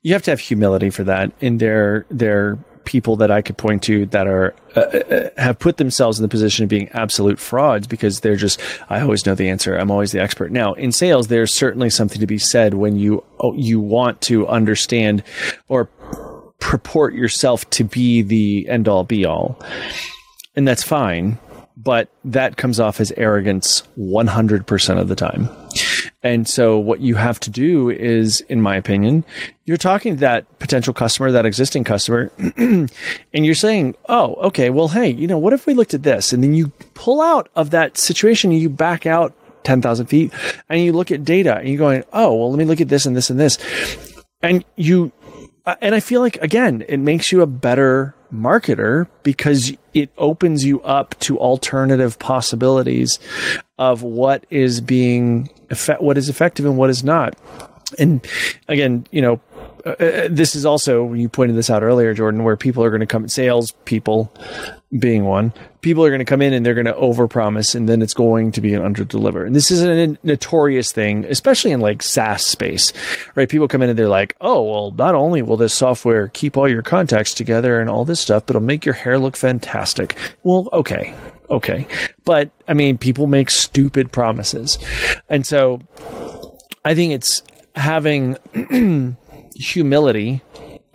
[0.01, 1.31] You have to have humility for that.
[1.41, 5.59] And there, there are people that I could point to that are uh, uh, have
[5.59, 9.35] put themselves in the position of being absolute frauds because they're just I always know
[9.35, 9.75] the answer.
[9.75, 10.51] I'm always the expert.
[10.51, 14.47] Now, in sales, there's certainly something to be said when you oh, you want to
[14.47, 15.23] understand
[15.67, 15.85] or
[16.59, 19.61] purport yourself to be the end all be all.
[20.55, 21.37] And that's fine,
[21.77, 25.47] but that comes off as arrogance 100% of the time.
[26.21, 29.23] And so what you have to do is, in my opinion,
[29.65, 32.89] you're talking to that potential customer, that existing customer, and
[33.33, 36.33] you're saying, Oh, okay, well, hey, you know, what if we looked at this?
[36.33, 40.33] And then you pull out of that situation, you back out 10,000 feet
[40.67, 43.05] and you look at data and you're going, Oh, well, let me look at this
[43.05, 43.57] and this and this.
[44.41, 45.13] And you,
[45.65, 50.63] uh, and I feel like, again, it makes you a better marketer because it opens
[50.63, 53.19] you up to alternative possibilities
[53.79, 55.49] of what is being
[55.99, 57.35] what is effective and what is not.
[57.97, 58.25] And
[58.67, 59.41] again, you know,
[59.85, 62.99] uh, uh, this is also you pointed this out earlier, Jordan, where people are going
[62.99, 64.31] to come, sales people
[64.99, 68.01] being one, people are going to come in and they're going to overpromise, and then
[68.01, 69.47] it's going to be an underdeliver.
[69.47, 72.91] And this is a notorious thing, especially in like SaaS space,
[73.35, 73.49] right?
[73.49, 76.67] People come in and they're like, "Oh, well, not only will this software keep all
[76.67, 80.67] your contacts together and all this stuff, but it'll make your hair look fantastic." Well,
[80.73, 81.13] okay,
[81.49, 81.87] okay,
[82.25, 84.77] but I mean, people make stupid promises,
[85.29, 85.81] and so
[86.85, 87.43] I think it's
[87.75, 88.37] having
[89.55, 90.41] humility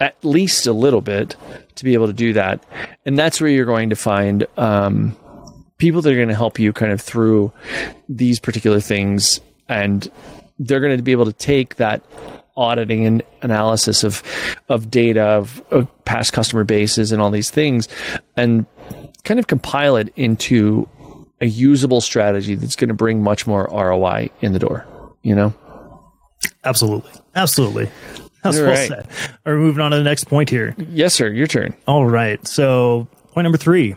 [0.01, 1.37] at least a little bit
[1.77, 2.65] to be able to do that.
[3.07, 5.17] And that's where you're going to find um,
[5.79, 7.53] people that are going to help you kind of through
[8.09, 9.41] these particular things.
[9.69, 10.11] And
[10.59, 12.03] they're going to be able to take that
[12.57, 14.23] auditing and analysis of
[14.69, 17.89] of data of, of past customer bases and all these things
[18.37, 18.65] and
[19.25, 20.89] kind of compile it into
[21.41, 24.87] a usable strategy that's going to bring much more ROI in the door,
[25.23, 25.53] you know?
[26.65, 27.11] Absolutely.
[27.35, 27.91] Absolutely.
[28.43, 28.89] That's well right.
[28.89, 29.09] said.
[29.47, 30.75] Are we moving on to the next point here?
[30.91, 31.31] Yes, sir.
[31.31, 31.75] Your turn.
[31.87, 32.47] All right.
[32.47, 33.97] So, point number three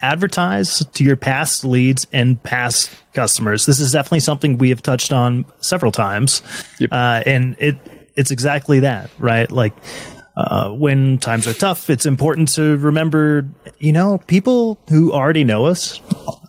[0.00, 3.66] advertise to your past leads and past customers.
[3.66, 6.40] This is definitely something we have touched on several times.
[6.78, 6.90] Yep.
[6.92, 7.76] Uh, and it
[8.16, 9.50] it's exactly that, right?
[9.50, 9.74] Like,
[10.38, 13.44] uh, when times are tough, it's important to remember,
[13.80, 16.00] you know, people who already know us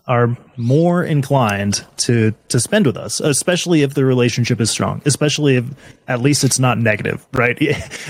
[0.06, 5.56] are more inclined to to spend with us, especially if the relationship is strong, especially
[5.56, 5.66] if
[6.08, 7.60] at least it's not negative, right?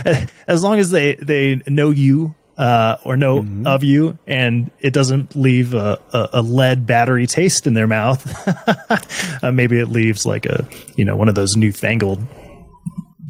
[0.48, 3.66] As long as they they know you uh, or know mm-hmm.
[3.66, 8.22] of you, and it doesn't leave a, a, a lead battery taste in their mouth.
[9.44, 10.68] uh, maybe it leaves like a
[10.98, 12.22] you know one of those newfangled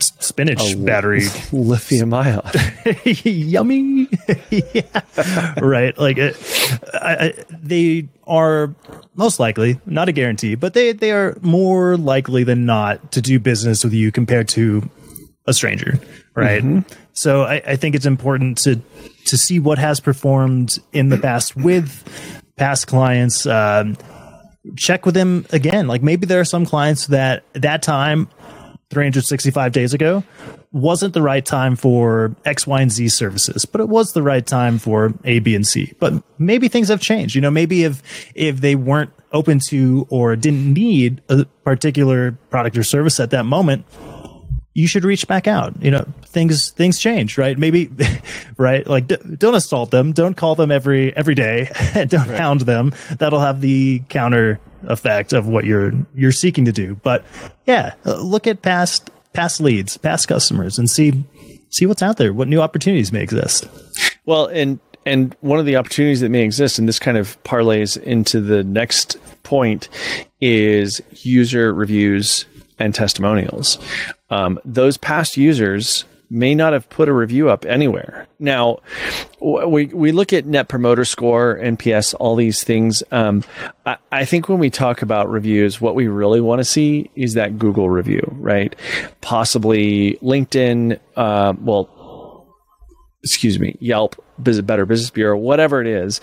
[0.04, 1.24] spinach oh, battery.
[1.52, 2.42] lithium ion
[3.24, 4.08] yummy.
[4.52, 5.04] Yeah.
[5.62, 6.36] Right like it,
[6.94, 8.74] I, I, they are
[9.16, 13.40] most likely not a guarantee but they they are more likely than not to do
[13.40, 14.90] business with you compared to
[15.46, 16.00] a stranger
[16.36, 16.64] right?
[16.64, 16.94] Mm-hmm.
[17.14, 18.82] so I, I think it's important to
[19.26, 22.04] to see what has performed in the past with
[22.56, 23.98] past clients um,
[24.76, 25.88] check with them again.
[25.88, 28.28] Like maybe there are some clients that that time
[28.90, 30.24] 365 days ago
[30.72, 34.46] wasn't the right time for X, Y, and Z services, but it was the right
[34.46, 35.94] time for A, B, and C.
[36.00, 37.36] But maybe things have changed.
[37.36, 38.02] You know, maybe if
[38.36, 43.46] if they weren't open to or didn't need a particular product or service at that
[43.46, 43.86] moment,
[44.74, 45.82] you should reach back out.
[45.82, 47.58] You know, things things change, right?
[47.58, 47.90] Maybe,
[48.58, 48.86] right?
[48.86, 50.14] Like, d- don't assault them.
[50.14, 51.70] Don't call them every every day.
[51.94, 52.40] don't right.
[52.40, 52.94] hound them.
[53.18, 56.96] That'll have the counter effect of what you're you're seeking to do.
[56.96, 57.26] But
[57.66, 61.24] yeah, uh, look at past past leads, past customers, and see
[61.70, 62.34] see what's out there.
[62.34, 63.68] What new opportunities may exist.
[64.26, 68.02] Well, and and one of the opportunities that may exist, and this kind of parlays
[68.02, 69.90] into the next point,
[70.42, 72.46] is user reviews
[72.78, 73.78] and testimonials.
[74.30, 78.28] Um, those past users may not have put a review up anywhere.
[78.38, 78.80] Now,
[79.42, 83.02] we we look at Net Promoter Score, NPS, all these things.
[83.12, 83.44] Um,
[83.86, 87.34] I, I, think when we talk about reviews, what we really want to see is
[87.34, 88.76] that Google review, right?
[89.22, 91.00] Possibly LinkedIn.
[91.16, 91.90] Uh, well,
[93.24, 96.22] excuse me, Yelp, Better Business Bureau, whatever it is.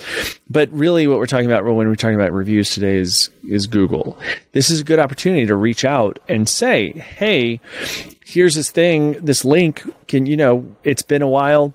[0.49, 4.19] But really, what we're talking about when we're talking about reviews today is is Google.
[4.53, 7.61] This is a good opportunity to reach out and say, "Hey,
[8.25, 9.83] here's this thing, this link.
[10.09, 10.77] Can you know?
[10.85, 11.75] It's been a while."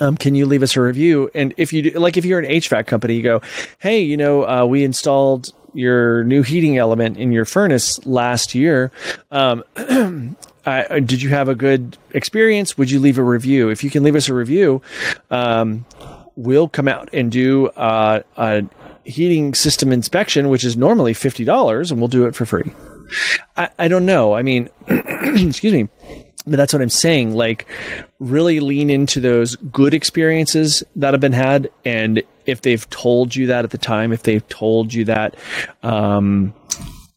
[0.00, 1.30] Um, can you leave us a review?
[1.36, 3.42] And if you do, like, if you're an HVAC company, you go,
[3.78, 8.90] "Hey, you know, uh, we installed your new heating element in your furnace last year.
[9.30, 9.64] Um,
[10.66, 12.78] uh, did you have a good experience?
[12.78, 13.68] Would you leave a review?
[13.68, 14.82] If you can leave us a review,
[15.30, 15.84] um,
[16.36, 18.64] we'll come out and do uh, a
[19.04, 22.72] heating system inspection, which is normally fifty dollars, and we'll do it for free.
[23.56, 24.34] I, I don't know.
[24.34, 25.88] I mean, excuse me.
[26.46, 27.34] But that's what I'm saying.
[27.34, 27.66] Like,
[28.18, 31.70] really lean into those good experiences that have been had.
[31.86, 35.36] And if they've told you that at the time, if they've told you that
[35.82, 36.52] um,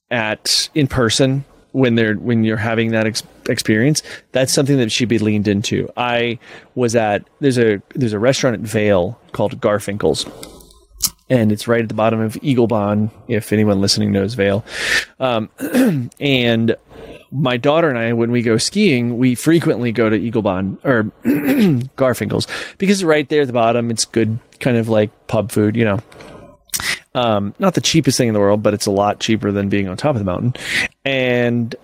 [0.10, 1.44] at in person,
[1.78, 4.02] when they're when you're having that ex- experience
[4.32, 6.38] that's something that should be leaned into i
[6.76, 10.26] was at there's a there's a restaurant at Vail called garfinkel's
[11.30, 14.64] and it's right at the bottom of Eaglebahn, if anyone listening knows Vail.
[15.20, 15.50] Um,
[16.22, 16.76] and
[17.32, 21.04] my daughter and I, when we go skiing, we frequently go to Eaglebahn or
[21.98, 22.48] Garfinkel's
[22.78, 23.92] because right there at the bottom.
[23.92, 26.00] It's good, kind of like pub food, you know.
[27.18, 29.88] Um, not the cheapest thing in the world, but it's a lot cheaper than being
[29.88, 30.54] on top of the mountain.
[31.04, 31.76] And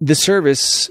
[0.00, 0.90] the service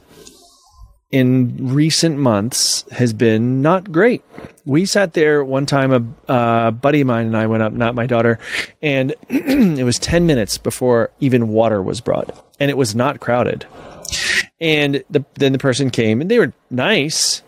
[1.11, 4.23] in recent months has been not great.
[4.63, 7.93] We sat there one time, a uh, buddy of mine and I went up, not
[7.93, 8.39] my daughter,
[8.81, 13.65] and it was 10 minutes before even water was brought, and it was not crowded.
[14.61, 17.41] And the, then the person came and they were nice,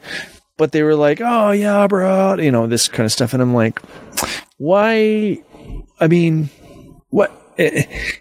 [0.58, 3.34] but they were like, oh, yeah, bro, you know, this kind of stuff.
[3.34, 3.80] And I'm like,
[4.58, 5.44] why?
[6.00, 6.50] I mean,
[7.10, 7.32] what?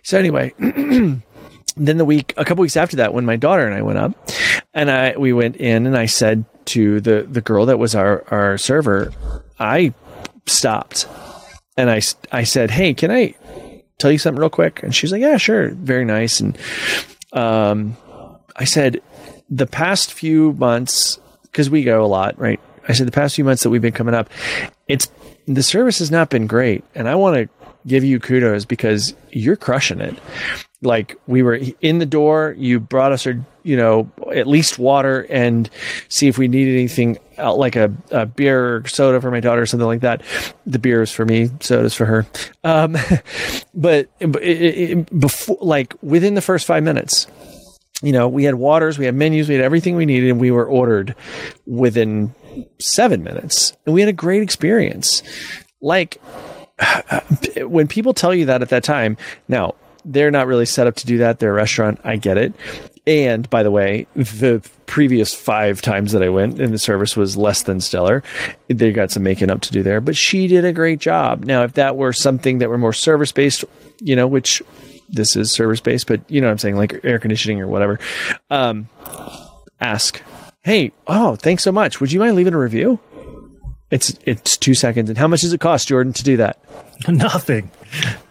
[0.03, 1.22] So anyway, then
[1.76, 4.30] the week, a couple weeks after that, when my daughter and I went up,
[4.74, 8.24] and I we went in, and I said to the the girl that was our
[8.30, 9.12] our server,
[9.59, 9.94] I
[10.46, 11.09] stopped,
[11.76, 12.01] and I
[12.32, 13.34] I said, hey, can I
[13.98, 14.82] tell you something real quick?
[14.82, 16.40] And she's like, yeah, sure, very nice.
[16.40, 16.59] And
[17.32, 17.96] um,
[18.57, 19.01] I said,
[19.48, 22.61] the past few months, because we go a lot, right?
[22.88, 24.30] I said the past few months that we've been coming up,
[24.88, 25.09] it's
[25.57, 27.48] the service has not been great, and I want to
[27.86, 30.18] give you kudos because you're crushing it.
[30.82, 35.26] Like we were in the door you brought us or you know at least water
[35.28, 35.68] and
[36.09, 39.61] see if we needed anything out, like a, a beer or soda for my daughter
[39.61, 40.22] or something like that.
[40.64, 42.26] The beer is for me soda's for her.
[42.64, 42.96] Um,
[43.74, 47.26] but it, it, before like within the first five minutes
[48.03, 50.51] you know we had waters we had menus we had everything we needed and we
[50.51, 51.14] were ordered
[51.66, 52.34] within
[52.78, 55.22] seven minutes and we had a great experience
[55.80, 56.20] like
[57.59, 59.16] when people tell you that at that time
[59.48, 59.74] now
[60.05, 61.38] they're not really set up to do that.
[61.38, 62.01] They're a restaurant.
[62.05, 62.55] I get it.
[63.07, 67.36] And by the way, the previous five times that I went and the service was
[67.36, 68.22] less than stellar.
[68.68, 71.44] They got some making up to do there, but she did a great job.
[71.44, 73.64] Now, if that were something that were more service based,
[74.01, 74.62] you know, which
[75.12, 77.98] this is service based, but you know what I'm saying, like air conditioning or whatever,
[78.50, 78.88] um,
[79.80, 80.22] ask,
[80.62, 82.00] Hey, oh, thanks so much.
[82.00, 82.98] Would you mind leaving a review?
[83.90, 85.08] It's, it's two seconds.
[85.08, 86.58] And how much does it cost, Jordan, to do that?
[87.08, 87.70] Nothing.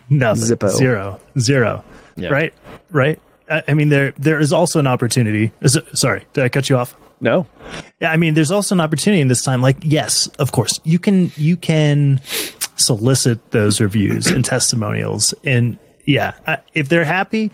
[0.09, 0.57] Nothing.
[0.57, 0.69] Zippo.
[0.69, 1.19] Zero.
[1.39, 1.83] Zero.
[2.15, 2.29] Yeah.
[2.29, 2.53] Right.
[2.91, 3.19] Right.
[3.49, 5.51] I mean, there there is also an opportunity.
[5.61, 6.95] It, sorry, did I cut you off?
[7.19, 7.47] No.
[7.99, 9.61] Yeah, I mean, there's also an opportunity in this time.
[9.61, 12.21] Like, yes, of course, you can you can
[12.75, 15.79] solicit those reviews and testimonials, and
[16.09, 17.51] yeah, if they're happy,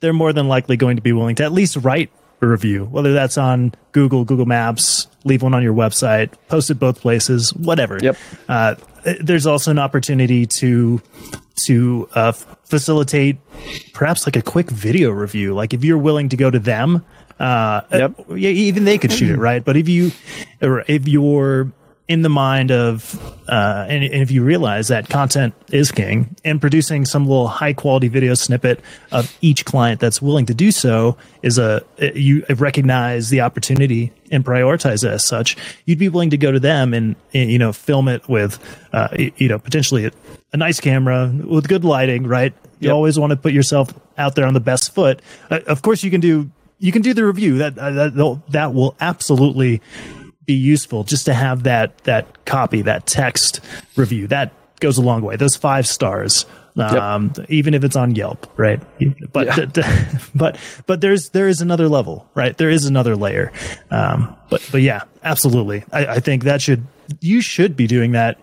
[0.00, 2.10] they're more than likely going to be willing to at least write
[2.42, 6.74] a review, whether that's on Google, Google Maps, leave one on your website, post it
[6.74, 7.98] both places, whatever.
[8.02, 8.18] Yep.
[8.48, 8.74] Uh,
[9.22, 11.00] there's also an opportunity to
[11.64, 13.38] to uh, facilitate
[13.94, 15.54] perhaps like a quick video review.
[15.54, 17.02] Like if you're willing to go to them,
[17.40, 18.14] uh, yep.
[18.28, 19.64] yeah, even they could shoot it, right?
[19.64, 20.12] But if you,
[20.60, 21.72] or if you're
[22.08, 26.60] in the mind of, uh, and, and, if you realize that content is king and
[26.60, 28.80] producing some little high quality video snippet
[29.10, 31.82] of each client that's willing to do so is a,
[32.14, 36.60] you recognize the opportunity and prioritize it as such, you'd be willing to go to
[36.60, 38.58] them and, and you know, film it with,
[38.92, 40.12] uh, you know, potentially a,
[40.52, 42.52] a, nice camera with good lighting, right?
[42.78, 42.94] You yep.
[42.94, 45.20] always want to put yourself out there on the best foot.
[45.50, 48.74] Uh, of course you can do, you can do the review that, uh, that, that
[48.74, 49.80] will absolutely
[50.46, 53.60] be useful just to have that that copy, that text
[53.96, 54.26] review.
[54.28, 55.36] That goes a long way.
[55.36, 57.50] Those five stars, um, yep.
[57.50, 58.80] even if it's on Yelp, right?
[59.32, 59.56] But yeah.
[59.56, 59.82] d- d-
[60.34, 62.56] but but there's there is another level, right?
[62.56, 63.52] There is another layer.
[63.90, 65.84] Um, but but yeah, absolutely.
[65.92, 66.86] I, I think that should
[67.20, 68.38] you should be doing that,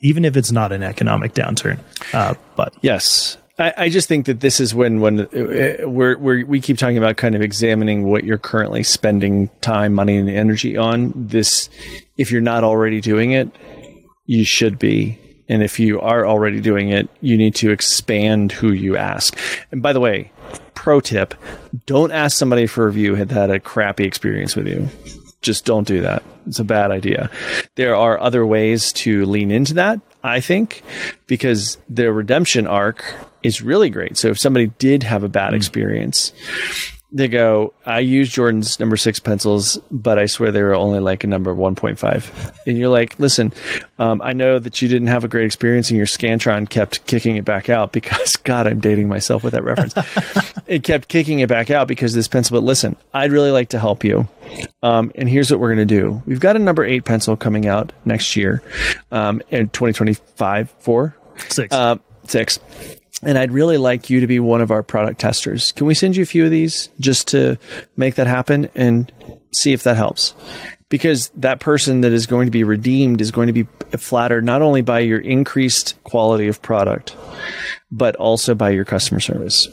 [0.00, 1.78] even if it's not an economic downturn.
[2.12, 6.44] Uh, but yes, I, I, just think that this is when when uh, we're, we're
[6.44, 10.76] we keep talking about kind of examining what you're currently spending time, money, and energy
[10.76, 11.12] on.
[11.14, 11.70] This,
[12.18, 13.50] if you're not already doing it,
[14.26, 15.18] you should be.
[15.48, 19.38] And if you are already doing it, you need to expand who you ask.
[19.70, 20.32] And by the way,
[20.74, 21.34] pro tip:
[21.86, 24.88] don't ask somebody for a review had had a crappy experience with you.
[25.40, 26.22] Just don't do that.
[26.46, 27.30] It's a bad idea.
[27.76, 30.00] There are other ways to lean into that.
[30.22, 30.82] I think,
[31.26, 34.16] because the redemption arc is really great.
[34.16, 35.56] So if somebody did have a bad mm.
[35.56, 36.32] experience,
[37.12, 41.22] they go, I use Jordan's number six pencils, but I swear they were only like
[41.22, 42.52] a number 1.5.
[42.66, 43.52] And you're like, listen,
[43.98, 47.36] um, I know that you didn't have a great experience and your Scantron kept kicking
[47.36, 49.94] it back out because, God, I'm dating myself with that reference.
[50.66, 53.78] it kept kicking it back out because this pencil, but listen, I'd really like to
[53.78, 54.28] help you.
[54.82, 56.22] Um, and here's what we're going to do.
[56.26, 58.62] We've got a number eight pencil coming out next year
[59.12, 61.16] um, in 2025, four,
[61.48, 61.74] six.
[61.74, 62.58] Uh, six
[63.22, 65.72] and I'd really like you to be one of our product testers.
[65.72, 67.58] Can we send you a few of these just to
[67.96, 69.10] make that happen and
[69.52, 70.34] see if that helps?
[70.88, 74.62] Because that person that is going to be redeemed is going to be flattered not
[74.62, 77.16] only by your increased quality of product,
[77.90, 79.66] but also by your customer service.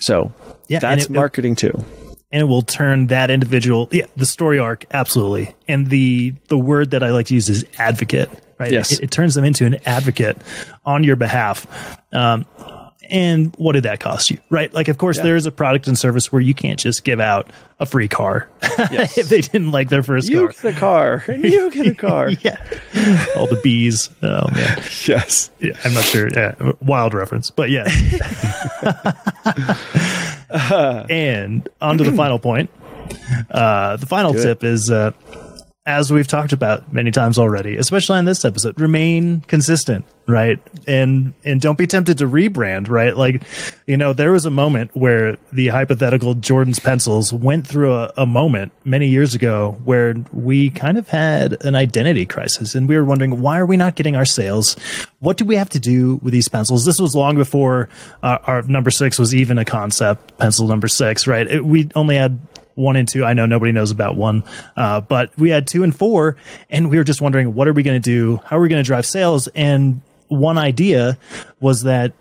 [0.00, 0.32] So
[0.68, 1.72] yeah, that's it, marketing too.
[2.30, 5.54] And it will turn that individual, yeah, the story arc, absolutely.
[5.68, 8.28] And the the word that I like to use is advocate,
[8.58, 8.72] right?
[8.72, 8.92] Yes.
[8.92, 10.36] It, it turns them into an advocate
[10.84, 11.66] on your behalf.
[12.12, 12.46] Um,
[13.10, 14.72] and what did that cost you right?
[14.72, 15.24] Like of course yeah.
[15.24, 17.50] there is a product and service where you can't just give out
[17.80, 18.48] a free car
[18.78, 19.18] yes.
[19.18, 20.48] if they didn't like their first you car.
[20.48, 21.24] get the car.
[21.42, 22.30] You get a car.
[22.40, 22.56] Yeah.
[23.36, 24.82] All the bees oh man.
[25.06, 25.50] Yes.
[25.60, 26.28] Yeah, i'm not sure.
[26.28, 27.88] Yeah, wild reference but yeah.
[30.52, 32.70] Uh, and on to the final point.
[33.50, 35.12] Uh, the final tip is uh,
[35.84, 40.60] as we've talked about many times already, especially on this episode, remain consistent, right?
[40.86, 43.16] And and don't be tempted to rebrand, right?
[43.16, 43.42] Like,
[43.88, 48.26] you know, there was a moment where the hypothetical Jordan's pencils went through a, a
[48.26, 53.04] moment many years ago where we kind of had an identity crisis and we were
[53.04, 54.76] wondering why are we not getting our sales?
[55.18, 56.84] What do we have to do with these pencils?
[56.84, 57.88] This was long before
[58.22, 61.50] uh, our number six was even a concept, pencil number six, right?
[61.50, 62.38] It, we only had
[62.74, 63.24] one and two.
[63.24, 64.44] I know nobody knows about one,
[64.76, 66.36] uh, but we had two and four,
[66.70, 68.40] and we were just wondering what are we going to do?
[68.44, 69.48] How are we going to drive sales?
[69.48, 71.18] And one idea
[71.60, 72.12] was that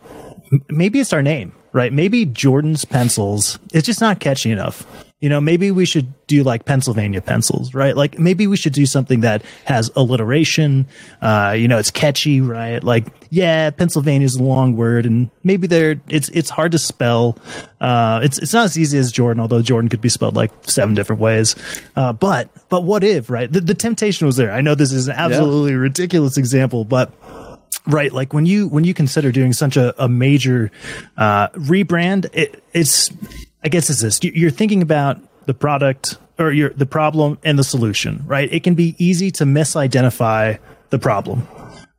[0.70, 1.94] maybe it's our name, right?
[1.94, 3.60] Maybe Jordan's pencils.
[3.74, 4.86] It's just not catchy enough
[5.22, 7.96] you know, maybe we should do like Pennsylvania pencils, right?
[7.96, 10.88] Like maybe we should do something that has alliteration.
[11.22, 12.84] Uh, you know, it's catchy, right?
[12.84, 17.38] Like, yeah, Pennsylvania is a long word and maybe there, it's, it's hard to spell.
[17.80, 20.96] Uh, it's, it's not as easy as Jordan, although Jordan could be spelled like seven
[20.96, 21.56] different ways.
[21.96, 23.52] Uh, but, but what if, right?
[23.52, 24.52] The, the temptation was there.
[24.52, 25.78] I know this is an absolutely yeah.
[25.78, 27.14] ridiculous example, but
[27.88, 30.70] right like when you when you consider doing such a, a major
[31.18, 33.10] uh, rebrand it, it's
[33.64, 34.20] I guess it's this.
[34.24, 38.52] You're thinking about the product or your the problem and the solution, right?
[38.52, 40.60] It can be easy to misidentify
[40.90, 41.48] the problem,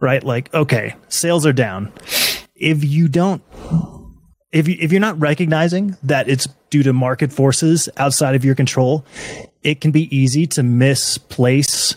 [0.01, 0.23] right?
[0.23, 1.93] Like, okay, sales are down.
[2.55, 3.43] If you don't
[4.53, 8.55] if you if you're not recognizing that it's due to market forces outside of your
[8.55, 9.05] control,
[9.63, 11.97] it can be easy to misplace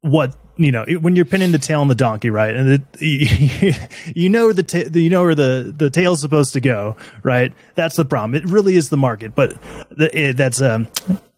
[0.00, 2.54] what you know when you're pinning the tail on the donkey, right?
[2.54, 6.96] And you know where the ta- you know where the the tail's supposed to go,
[7.22, 7.52] right?
[7.76, 8.34] That's the problem.
[8.34, 9.56] It really is the market, but
[9.90, 10.88] the, it, that's um,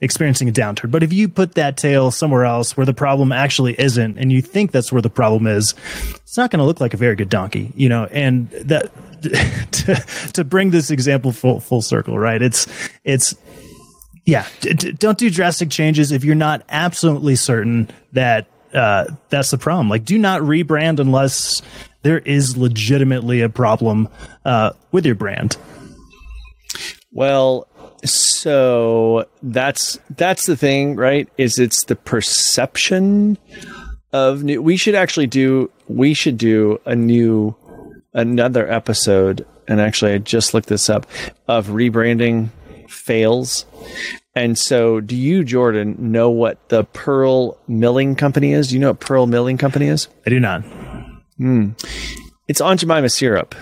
[0.01, 0.91] experiencing a downturn.
[0.91, 4.41] But if you put that tail somewhere else where the problem actually isn't, and you
[4.41, 5.75] think that's where the problem is,
[6.17, 8.07] it's not going to look like a very good donkey, you know.
[8.07, 8.91] And that
[9.73, 9.95] to,
[10.33, 12.41] to bring this example full full circle, right?
[12.41, 12.67] It's
[13.05, 13.35] it's
[14.25, 14.47] yeah,
[14.99, 19.89] don't do drastic changes if you're not absolutely certain that uh, that's the problem.
[19.89, 21.63] Like, do not rebrand unless
[22.03, 24.09] there is legitimately a problem
[24.45, 25.57] uh, with your brand.
[27.13, 27.67] Well,
[28.05, 31.29] so that's that's the thing, right?
[31.37, 33.37] Is it's the perception
[34.13, 34.63] of new.
[34.63, 35.71] We should actually do.
[35.89, 37.57] We should do a new
[38.13, 39.47] another episode.
[39.69, 41.07] And actually, I just looked this up
[41.47, 42.51] of rebranding
[42.89, 43.67] fails
[44.35, 48.69] and so, do you, Jordan, know what the Pearl Milling Company is?
[48.69, 50.09] Do you know what Pearl Milling Company is?
[50.27, 50.63] I do not.
[51.37, 51.71] Hmm.
[52.47, 53.55] It's Aunt Jemima syrup.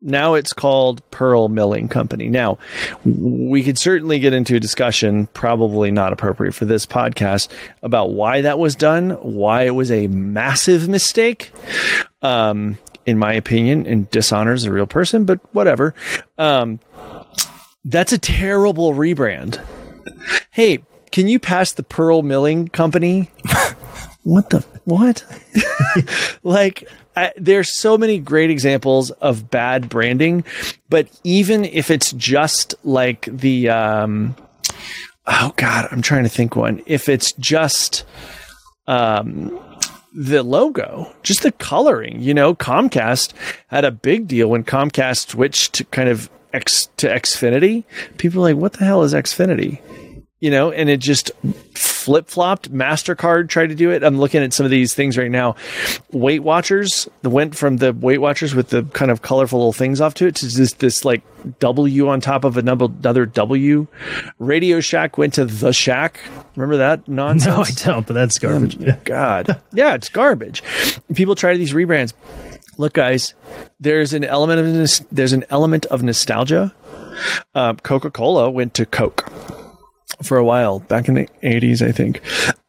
[0.00, 2.28] Now it's called Pearl Milling Company.
[2.28, 2.58] Now,
[3.04, 7.48] we could certainly get into a discussion, probably not appropriate for this podcast,
[7.82, 11.52] about why that was done, why it was a massive mistake.
[12.20, 15.94] Um, in my opinion, and dishonors a real person, but whatever.
[16.38, 16.80] Um,
[17.84, 19.64] that's a terrible rebrand.
[20.50, 23.30] Hey, can you pass the Pearl Milling Company?
[24.22, 25.24] what the what?
[26.42, 30.44] like I, there's so many great examples of bad branding,
[30.88, 34.34] but even if it's just like the um
[35.26, 36.82] oh god, I'm trying to think one.
[36.86, 38.04] If it's just
[38.86, 39.60] um
[40.14, 42.20] the logo, just the coloring.
[42.20, 43.32] You know, Comcast
[43.66, 47.84] had a big deal when Comcast switched to kind of X to Xfinity,
[48.16, 49.80] people are like, what the hell is Xfinity?
[50.40, 51.30] You know, and it just
[51.74, 52.70] flip flopped.
[52.70, 54.04] MasterCard tried to do it.
[54.04, 55.56] I'm looking at some of these things right now.
[56.12, 60.12] Weight Watchers went from the Weight Watchers with the kind of colorful little things off
[60.14, 61.22] to it to just this like
[61.60, 63.86] W on top of another W.
[64.38, 66.20] Radio Shack went to The Shack.
[66.56, 67.44] Remember that nonsense?
[67.56, 68.76] No, I don't, but that's garbage.
[68.86, 69.60] Oh, God.
[69.72, 70.62] Yeah, it's garbage.
[71.14, 72.12] People try these rebrands
[72.78, 73.34] look, guys,
[73.80, 76.74] there's an element of there's an element of nostalgia.
[77.54, 79.30] Uh, Coca Cola went to Coke
[80.22, 82.20] for a while back in the 80s, I think.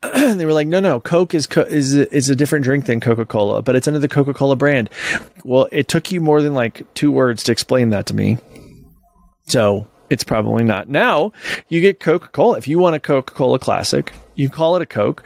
[0.37, 3.25] they were like, no, no, Coke is co- is is a different drink than Coca
[3.25, 4.89] Cola, but it's under the Coca Cola brand.
[5.43, 8.37] Well, it took you more than like two words to explain that to me.
[9.47, 10.89] So it's probably not.
[10.89, 11.31] Now
[11.69, 12.57] you get Coca Cola.
[12.57, 15.23] If you want a Coca Cola Classic, you call it a Coke.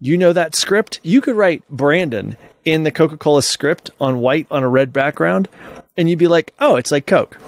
[0.00, 1.00] You know that script.
[1.02, 5.48] You could write Brandon in the Coca Cola script on white on a red background,
[5.96, 7.38] and you'd be like, oh, it's like Coke.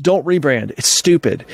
[0.00, 0.72] Don't rebrand.
[0.78, 1.44] It's stupid.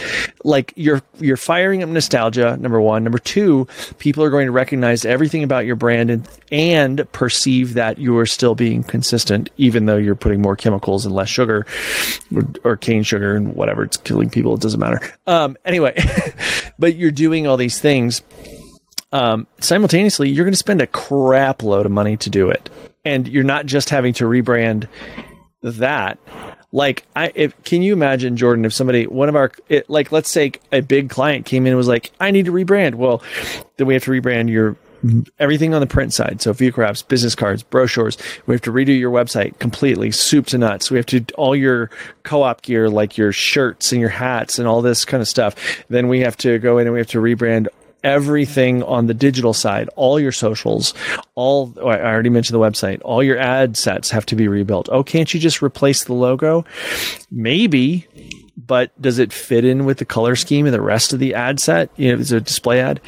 [0.42, 2.56] Like you're you're firing up nostalgia.
[2.56, 3.04] Number one.
[3.04, 3.66] Number two,
[3.98, 8.24] people are going to recognize everything about your brand and and perceive that you are
[8.24, 11.66] still being consistent, even though you're putting more chemicals and less sugar,
[12.34, 13.82] or, or cane sugar and whatever.
[13.82, 14.54] It's killing people.
[14.54, 15.00] It doesn't matter.
[15.26, 15.98] Um, anyway,
[16.78, 18.22] but you're doing all these things.
[19.12, 22.68] Um, simultaneously, you're going to spend a crap load of money to do it,
[23.04, 24.88] and you're not just having to rebrand
[25.62, 26.18] that.
[26.70, 30.28] Like i if can you imagine jordan if somebody one of our it, like let's
[30.28, 32.96] say a big client came in and was like i need to rebrand.
[32.96, 33.22] Well
[33.78, 34.76] then we have to rebrand your
[35.38, 36.42] everything on the print side.
[36.42, 38.18] So vehicle wraps business cards brochures.
[38.46, 40.90] We have to redo your website completely soup to nuts.
[40.90, 41.90] We have to all your
[42.22, 45.54] co-op gear like your shirts and your hats and all this kind of stuff.
[45.88, 47.68] Then we have to go in and we have to rebrand
[48.04, 50.94] everything on the digital side, all your socials,
[51.34, 54.88] all oh, I already mentioned the website, all your ad sets have to be rebuilt.
[54.90, 56.64] Oh, can't you just replace the logo?
[57.30, 58.06] Maybe,
[58.56, 61.60] but does it fit in with the color scheme of the rest of the ad
[61.60, 61.90] set?
[61.96, 63.00] You know, is it a display ad?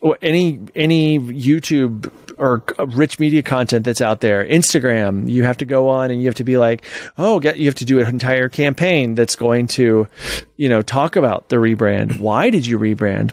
[0.00, 4.44] Or any any YouTube or rich media content that's out there.
[4.44, 6.84] Instagram, you have to go on and you have to be like,
[7.16, 10.08] oh, get, you have to do an entire campaign that's going to,
[10.56, 12.18] you know, talk about the rebrand.
[12.18, 13.30] Why did you rebrand?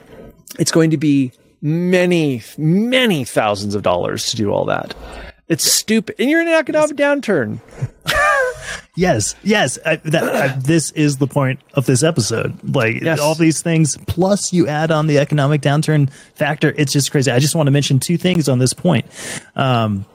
[0.60, 1.32] It's going to be
[1.62, 4.96] many, many thousands of dollars to do all that.
[5.48, 6.16] It's stupid.
[6.20, 7.60] And you're in an economic downturn.
[8.96, 9.80] yes, yes.
[9.84, 12.76] I, that, I, this is the point of this episode.
[12.76, 13.20] Like yes.
[13.20, 16.74] all these things, plus you add on the economic downturn factor.
[16.78, 17.32] It's just crazy.
[17.32, 19.08] I just want to mention two things on this point.
[19.56, 20.06] Um,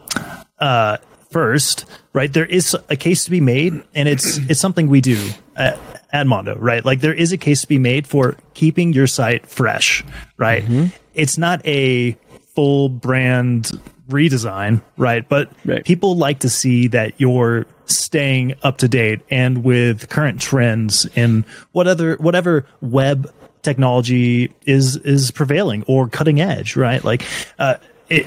[0.61, 0.99] uh,
[1.31, 5.31] first, right, there is a case to be made, and it's it's something we do.
[5.57, 5.81] At,
[6.15, 6.85] at Mondo, right?
[6.85, 10.05] Like there is a case to be made for keeping your site fresh,
[10.39, 10.63] right?
[10.63, 10.87] Mm-hmm.
[11.13, 12.13] It's not a
[12.55, 13.73] full brand
[14.09, 15.29] redesign, right?
[15.29, 15.85] But right.
[15.85, 21.45] people like to see that you're staying up to date and with current trends in
[21.73, 23.31] what other whatever web
[23.63, 27.05] technology is is prevailing or cutting edge, right?
[27.05, 27.25] Like
[27.59, 27.77] uh
[28.09, 28.27] it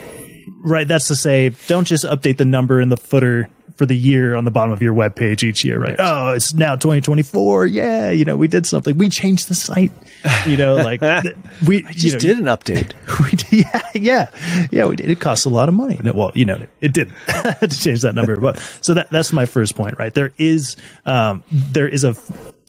[0.62, 4.36] right that's to say don't just update the number in the footer for the year
[4.36, 5.96] on the bottom of your web page each year, right?
[6.00, 7.68] Oh, it's now 2024.
[7.68, 8.98] Yeah, you know, we did something.
[8.98, 9.92] We changed the site.
[10.46, 11.02] You know, like
[11.66, 12.94] we just you know, did an update.
[13.52, 14.86] We, yeah, yeah, yeah.
[14.86, 15.10] We did.
[15.10, 16.00] It costs a lot of money.
[16.04, 18.40] Well, you know, it did to change that number.
[18.40, 20.14] But so that that's my first point, right?
[20.14, 20.76] There is
[21.06, 22.16] um, there is a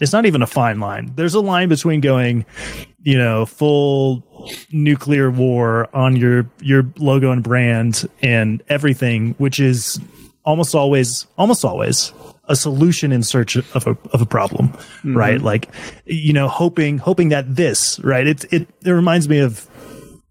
[0.00, 1.12] it's not even a fine line.
[1.16, 2.46] There's a line between going,
[3.02, 4.22] you know, full
[4.70, 10.00] nuclear war on your your logo and brand and everything, which is
[10.44, 12.12] almost always, almost always
[12.44, 15.16] a solution in search of a, of a problem, mm-hmm.
[15.16, 15.40] right?
[15.40, 15.68] Like,
[16.06, 18.26] you know, hoping, hoping that this, right?
[18.26, 19.68] It, it, it reminds me of,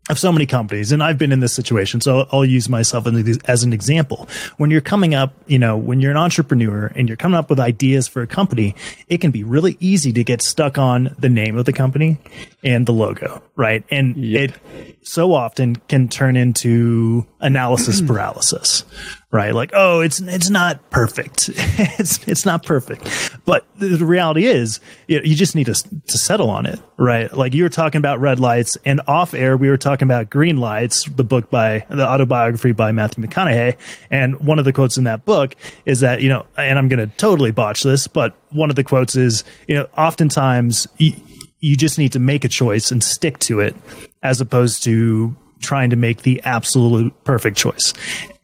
[0.10, 2.02] of so many companies and I've been in this situation.
[2.02, 3.08] So I'll use myself
[3.46, 4.28] as an example.
[4.58, 7.60] When you're coming up, you know, when you're an entrepreneur and you're coming up with
[7.60, 8.76] ideas for a company,
[9.08, 12.18] it can be really easy to get stuck on the name of the company
[12.64, 13.84] and the logo, right?
[13.92, 14.52] And yep.
[14.52, 18.84] it so often can turn into analysis paralysis,
[19.32, 19.54] right?
[19.54, 21.50] Like, oh, it's it's not perfect.
[21.56, 23.32] it's it's not perfect.
[23.46, 27.32] But the reality is, you, know, you just need to to settle on it, right?
[27.32, 30.58] Like you were talking about red lights, and off air we were talking about green
[30.58, 33.78] lights, the book by the autobiography by Matthew McConaughey,
[34.12, 35.56] and one of the quotes in that book
[35.86, 38.84] is that you know, and I'm going to totally botch this, but one of the
[38.84, 40.86] quotes is, you know, oftentimes.
[40.98, 41.14] You,
[41.60, 43.76] you just need to make a choice and stick to it
[44.24, 47.94] as opposed to trying to make the absolute perfect choice.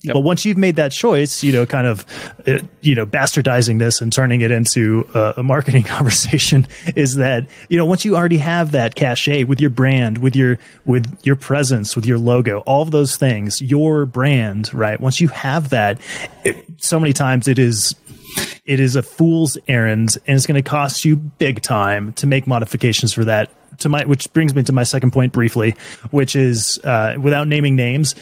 [0.04, 0.16] Yep.
[0.16, 2.06] But once you've made that choice, you know, kind of,
[2.46, 7.48] uh, you know, bastardizing this and turning it into a, a, marketing conversation is that,
[7.70, 11.38] you know, once you already have that cachet with your brand, with your, with your
[11.38, 15.00] presence, with your logo, all of those things, your brand, right?
[15.00, 16.02] Once you have that,
[16.44, 17.96] it, so many times it is,
[18.66, 22.48] it is a fool's errand and it's going to cost you big time to make
[22.48, 25.76] modifications for that to my which brings me to my second point briefly
[26.12, 28.16] which is uh, without naming names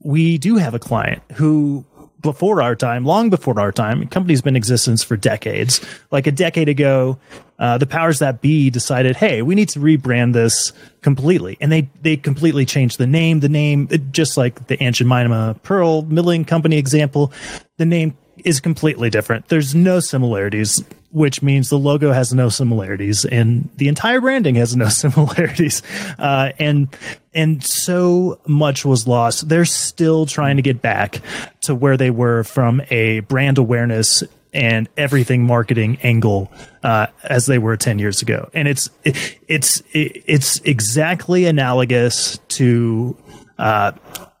[0.00, 1.84] we do have a client who
[2.26, 5.80] before our time, long before our time, company's been in existence for decades.
[6.10, 7.18] Like a decade ago,
[7.58, 10.72] uh, the powers that be decided, hey, we need to rebrand this
[11.02, 13.40] completely, and they they completely changed the name.
[13.40, 17.32] The name, just like the Aunt Jemima Pearl Milling Company example,
[17.76, 18.16] the name
[18.46, 19.48] is completely different.
[19.48, 24.76] There's no similarities, which means the logo has no similarities, and the entire branding has
[24.76, 25.82] no similarities.
[26.16, 26.88] Uh, and
[27.34, 29.48] and so much was lost.
[29.48, 31.20] They're still trying to get back
[31.62, 34.22] to where they were from a brand awareness
[34.54, 36.50] and everything marketing angle
[36.84, 42.38] uh, as they were 10 years ago and it's it, it's it, it's exactly analogous
[42.48, 43.14] to
[43.58, 43.92] uh,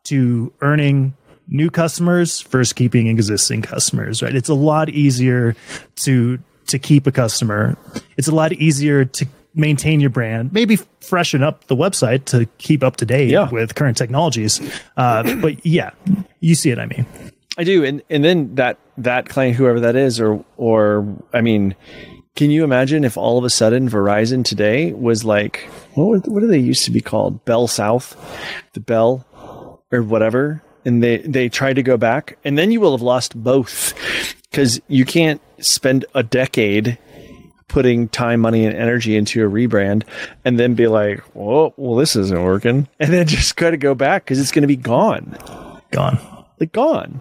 [0.04, 1.15] to earning
[1.48, 4.34] new customers versus keeping existing customers, right?
[4.34, 5.54] It's a lot easier
[5.96, 7.76] to to keep a customer.
[8.16, 12.82] It's a lot easier to maintain your brand, maybe freshen up the website to keep
[12.82, 13.48] up to date yeah.
[13.48, 14.60] with current technologies.
[14.96, 15.90] Uh, but yeah,
[16.40, 16.78] you see it.
[16.78, 17.06] I mean.
[17.58, 21.74] I do, and and then that that client, whoever that is, or or I mean,
[22.34, 25.60] can you imagine if all of a sudden Verizon today was like,
[25.94, 27.46] what what do they used to be called?
[27.46, 28.14] Bell South,
[28.74, 29.24] the Bell,
[29.90, 33.36] or whatever, and they they tried to go back, and then you will have lost
[33.36, 33.92] both
[34.50, 36.96] because you can't spend a decade
[37.68, 40.04] putting time, money, and energy into a rebrand,
[40.44, 43.94] and then be like, "Well, well, this isn't working," and then just got to go
[43.94, 45.36] back because it's going to be gone,
[45.90, 46.18] gone,
[46.60, 47.20] like gone.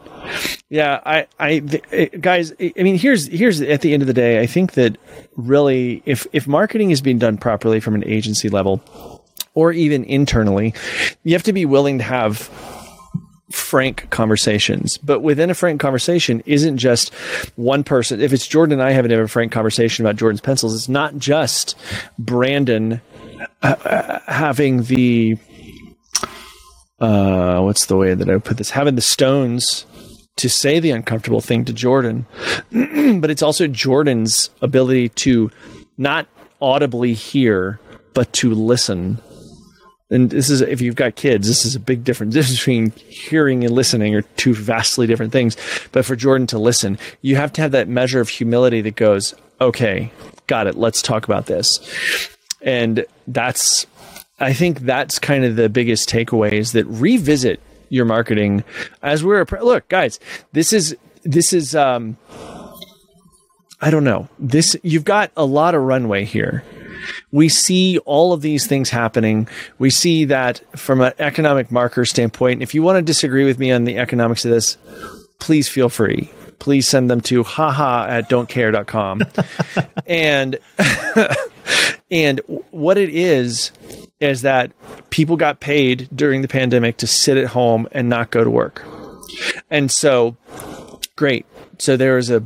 [0.69, 4.39] Yeah, I, I, eh, guys, I mean, here's here's at the end of the day,
[4.39, 4.97] I think that
[5.35, 9.23] really, if if marketing is being done properly from an agency level,
[9.55, 10.75] or even internally,
[11.23, 12.49] you have to be willing to have
[13.51, 14.97] frank conversations.
[14.97, 17.13] But within a frank conversation isn't just
[17.55, 18.21] one person.
[18.21, 21.77] If it's Jordan and I having a frank conversation about Jordan's pencils, it's not just
[22.17, 23.01] Brandon
[23.61, 25.37] uh, having the
[26.99, 28.69] uh, what's the way that I put this?
[28.69, 29.85] Having the stones
[30.37, 32.25] to say the uncomfortable thing to Jordan,
[32.71, 35.51] but it's also Jordan's ability to
[35.97, 36.27] not
[36.61, 37.79] audibly hear,
[38.13, 39.19] but to listen
[40.09, 43.63] and this is if you've got kids this is a big difference difference between hearing
[43.63, 45.57] and listening are two vastly different things.
[45.91, 49.33] But for jordan to listen you have to have that measure of humility that goes
[49.59, 50.11] okay
[50.47, 50.75] got it.
[50.75, 51.79] Let's talk about this.
[52.61, 53.85] And that's
[54.39, 58.65] i think that's kind of the biggest takeaway is that revisit your marketing
[59.01, 60.19] as we're look guys
[60.51, 62.17] this is this is um
[63.79, 64.27] i don't know.
[64.39, 66.63] This you've got a lot of runway here
[67.31, 69.47] we see all of these things happening.
[69.77, 72.61] We see that from an economic marker standpoint.
[72.61, 74.77] If you want to disagree with me on the economics of this,
[75.39, 76.29] please feel free.
[76.59, 79.23] Please send them to haha at don'tcare.com.
[80.07, 80.57] and
[82.11, 82.41] and
[82.71, 83.71] what it is
[84.19, 84.71] is that
[85.09, 88.83] people got paid during the pandemic to sit at home and not go to work.
[89.69, 90.37] And so
[91.15, 91.45] great
[91.77, 92.43] so there's a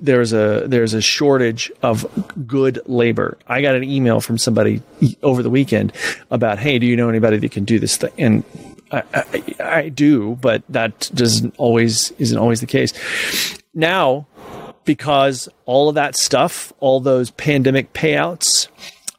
[0.00, 2.06] there's a there's a shortage of
[2.46, 3.38] good labor.
[3.46, 4.82] I got an email from somebody
[5.22, 5.92] over the weekend
[6.30, 8.12] about, hey, do you know anybody that can do this thing?
[8.18, 8.44] And
[8.90, 12.92] I, I, I do, but that doesn't always isn't always the case.
[13.74, 14.26] Now,
[14.84, 18.68] because all of that stuff, all those pandemic payouts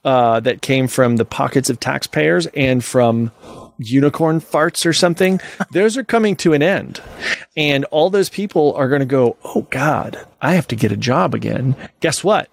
[0.03, 3.31] uh, that came from the pockets of taxpayers and from
[3.77, 5.39] unicorn farts or something,
[5.71, 7.01] those are coming to an end.
[7.55, 10.97] And all those people are going to go, oh God, I have to get a
[10.97, 11.75] job again.
[11.99, 12.49] Guess what?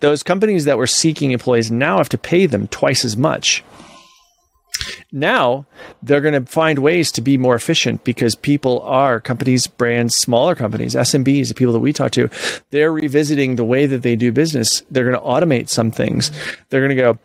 [0.00, 3.64] Those companies that were seeking employees now have to pay them twice as much.
[5.10, 5.66] Now
[6.02, 10.54] they're going to find ways to be more efficient because people are companies, brands, smaller
[10.54, 12.28] companies, SMBs, the people that we talk to,
[12.70, 14.82] they're revisiting the way that they do business.
[14.90, 16.30] They're going to automate some things.
[16.68, 17.18] They're going to go,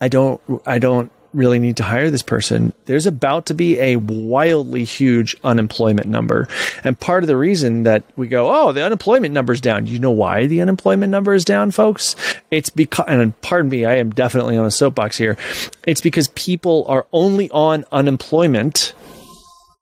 [0.00, 3.96] I don't, I don't really need to hire this person, there's about to be a
[3.96, 6.48] wildly huge unemployment number.
[6.82, 9.86] And part of the reason that we go, oh, the unemployment number's down.
[9.86, 12.16] You know why the unemployment number is down, folks?
[12.50, 15.36] It's because, and pardon me, I am definitely on a soapbox here.
[15.86, 18.94] It's because people are only on unemployment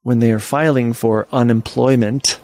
[0.03, 2.39] when they are filing for unemployment.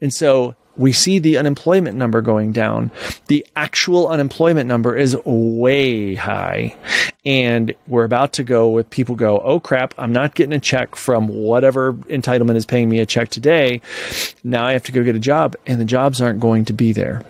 [0.00, 2.90] And so we see the unemployment number going down.
[3.26, 6.74] The actual unemployment number is way high.
[7.24, 10.96] And we're about to go with people go, oh crap, I'm not getting a check
[10.96, 13.82] from whatever entitlement is paying me a check today.
[14.42, 16.92] Now I have to go get a job, and the jobs aren't going to be
[16.92, 17.22] there.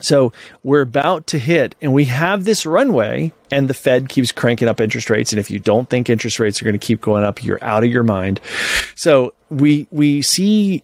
[0.00, 0.32] So
[0.64, 4.80] we're about to hit, and we have this runway, and the Fed keeps cranking up
[4.80, 5.32] interest rates.
[5.32, 7.84] And if you don't think interest rates are going to keep going up, you're out
[7.84, 8.40] of your mind.
[8.96, 10.82] So we we see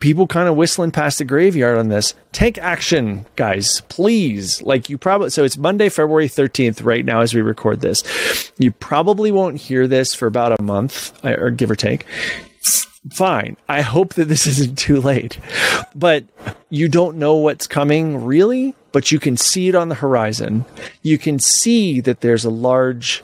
[0.00, 2.14] people kind of whistling past the graveyard on this.
[2.32, 4.62] Take action, guys, please.
[4.62, 8.52] Like you probably, so it's Monday, February 13th right now as we record this.
[8.58, 12.06] You probably won't hear this for about a month uh, or give or take.
[13.10, 13.56] Fine.
[13.68, 15.38] I hope that this isn't too late,
[15.94, 16.24] but
[16.70, 20.64] you don't know what's coming really, but you can see it on the horizon.
[21.02, 23.22] You can see that there's a large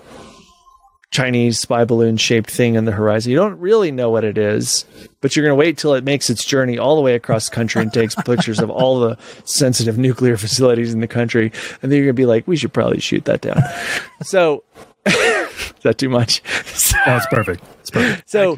[1.12, 3.30] Chinese spy balloon shaped thing in the horizon.
[3.30, 4.86] You don't really know what it is,
[5.20, 7.54] but you're going to wait till it makes its journey all the way across the
[7.54, 11.52] country and takes pictures of all the sensitive nuclear facilities in the country.
[11.82, 13.62] And then you're going to be like, we should probably shoot that down.
[14.22, 14.64] so,
[15.06, 16.42] is that too much?
[16.66, 17.62] So, oh, it's perfect.
[17.80, 18.30] It's perfect.
[18.30, 18.56] So,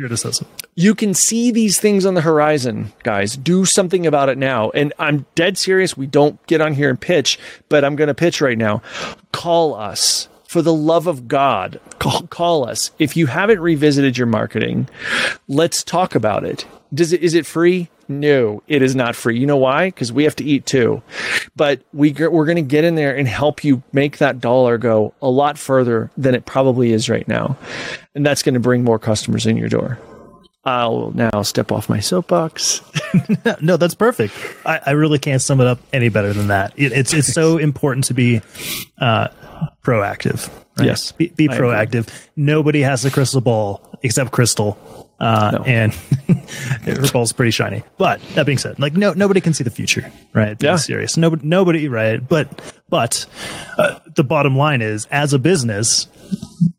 [0.76, 3.36] you can see these things on the horizon, guys.
[3.36, 4.70] Do something about it now.
[4.70, 5.96] And I'm dead serious.
[5.96, 8.80] We don't get on here and pitch, but I'm going to pitch right now.
[9.32, 12.92] Call us for the love of God, call, call us.
[13.00, 14.88] If you haven't revisited your marketing,
[15.48, 16.64] let's talk about it.
[16.94, 17.88] Does it is it free?
[18.06, 19.36] No, it is not free.
[19.36, 19.88] You know why?
[19.88, 21.02] Because we have to eat too.
[21.56, 25.12] But we we're going to get in there and help you make that dollar go
[25.20, 27.56] a lot further than it probably is right now,
[28.14, 29.98] and that's going to bring more customers in your door.
[30.64, 32.80] I'll now step off my soapbox.
[33.60, 34.34] no, that's perfect.
[34.64, 36.72] I, I, really can't sum it up any better than that.
[36.76, 38.40] It, it's it's so important to be
[38.98, 39.28] uh,
[39.82, 40.48] proactive.
[40.78, 40.86] Right?
[40.86, 42.08] Yes, be, be proactive.
[42.34, 44.78] Nobody has a crystal ball except Crystal,
[45.18, 45.64] uh, no.
[45.64, 45.94] and
[46.84, 47.82] her ball's pretty shiny.
[47.96, 50.58] But that being said, like no nobody can see the future, right?
[50.58, 50.76] Being yeah.
[50.76, 51.16] serious.
[51.16, 52.26] Nobody, nobody, right?
[52.26, 53.26] But but
[53.78, 56.06] uh, the bottom line is, as a business,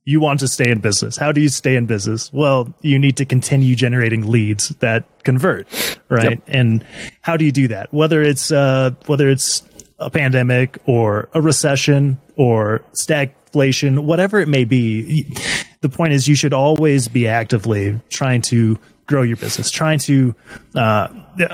[0.06, 1.18] you want to stay in business.
[1.18, 2.32] How do you stay in business?
[2.32, 5.68] Well, you need to continue generating leads that convert,
[6.10, 6.32] right?
[6.32, 6.44] Yep.
[6.48, 6.86] And
[7.22, 7.94] how do you do that?
[7.94, 9.64] Whether it's uh, whether it's
[9.99, 15.23] a pandemic or a recession or stagflation, whatever it may be.
[15.82, 20.34] The point is, you should always be actively trying to grow your business, trying to,
[20.76, 21.07] uh,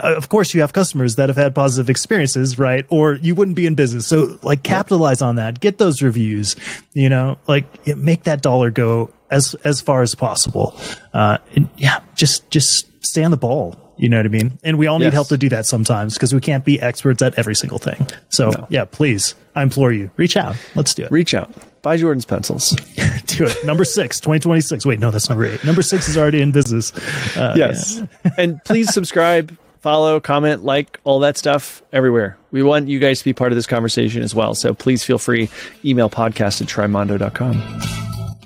[0.04, 2.86] of course, you have customers that have had positive experiences, right?
[2.90, 4.08] Or you wouldn't be in business.
[4.08, 6.56] So, like, capitalize on that, get those reviews,
[6.94, 10.76] you know, like, make that dollar go as as far as possible.
[11.14, 13.76] Uh, and yeah, just just stay on the ball.
[13.98, 14.58] You know what I mean?
[14.64, 15.14] And we all need yes.
[15.14, 18.08] help to do that sometimes because we can't be experts at every single thing.
[18.30, 18.68] So no.
[18.70, 20.56] yeah, please, I implore you, reach out.
[20.74, 21.12] Let's do it.
[21.12, 21.54] Reach out.
[21.82, 22.70] Buy Jordan's pencils.
[23.26, 23.66] do it.
[23.66, 24.86] Number six, 2026.
[24.86, 25.64] Wait, no, that's number eight.
[25.64, 26.94] Number six is already in business.
[27.36, 28.02] Uh, yes.
[28.24, 28.32] Yeah.
[28.38, 32.38] and please subscribe, follow, comment, like, all that stuff everywhere.
[32.52, 34.54] We want you guys to be part of this conversation as well.
[34.54, 35.50] So please feel free.
[35.84, 37.82] Email podcast at trymondo.com.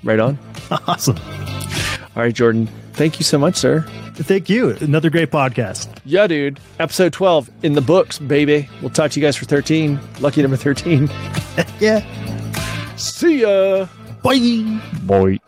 [0.03, 0.37] Right on.
[0.87, 1.17] Awesome.
[2.15, 2.67] All right, Jordan.
[2.93, 3.81] Thank you so much, sir.
[4.15, 4.71] Thank you.
[4.77, 5.95] Another great podcast.
[6.05, 6.59] Yeah, dude.
[6.79, 8.67] Episode 12 in the books, baby.
[8.81, 9.99] We'll talk to you guys for 13.
[10.21, 11.07] Lucky number 13.
[11.79, 11.99] yeah.
[12.97, 13.87] See ya.
[14.23, 14.79] Bye.
[15.05, 15.39] Bye.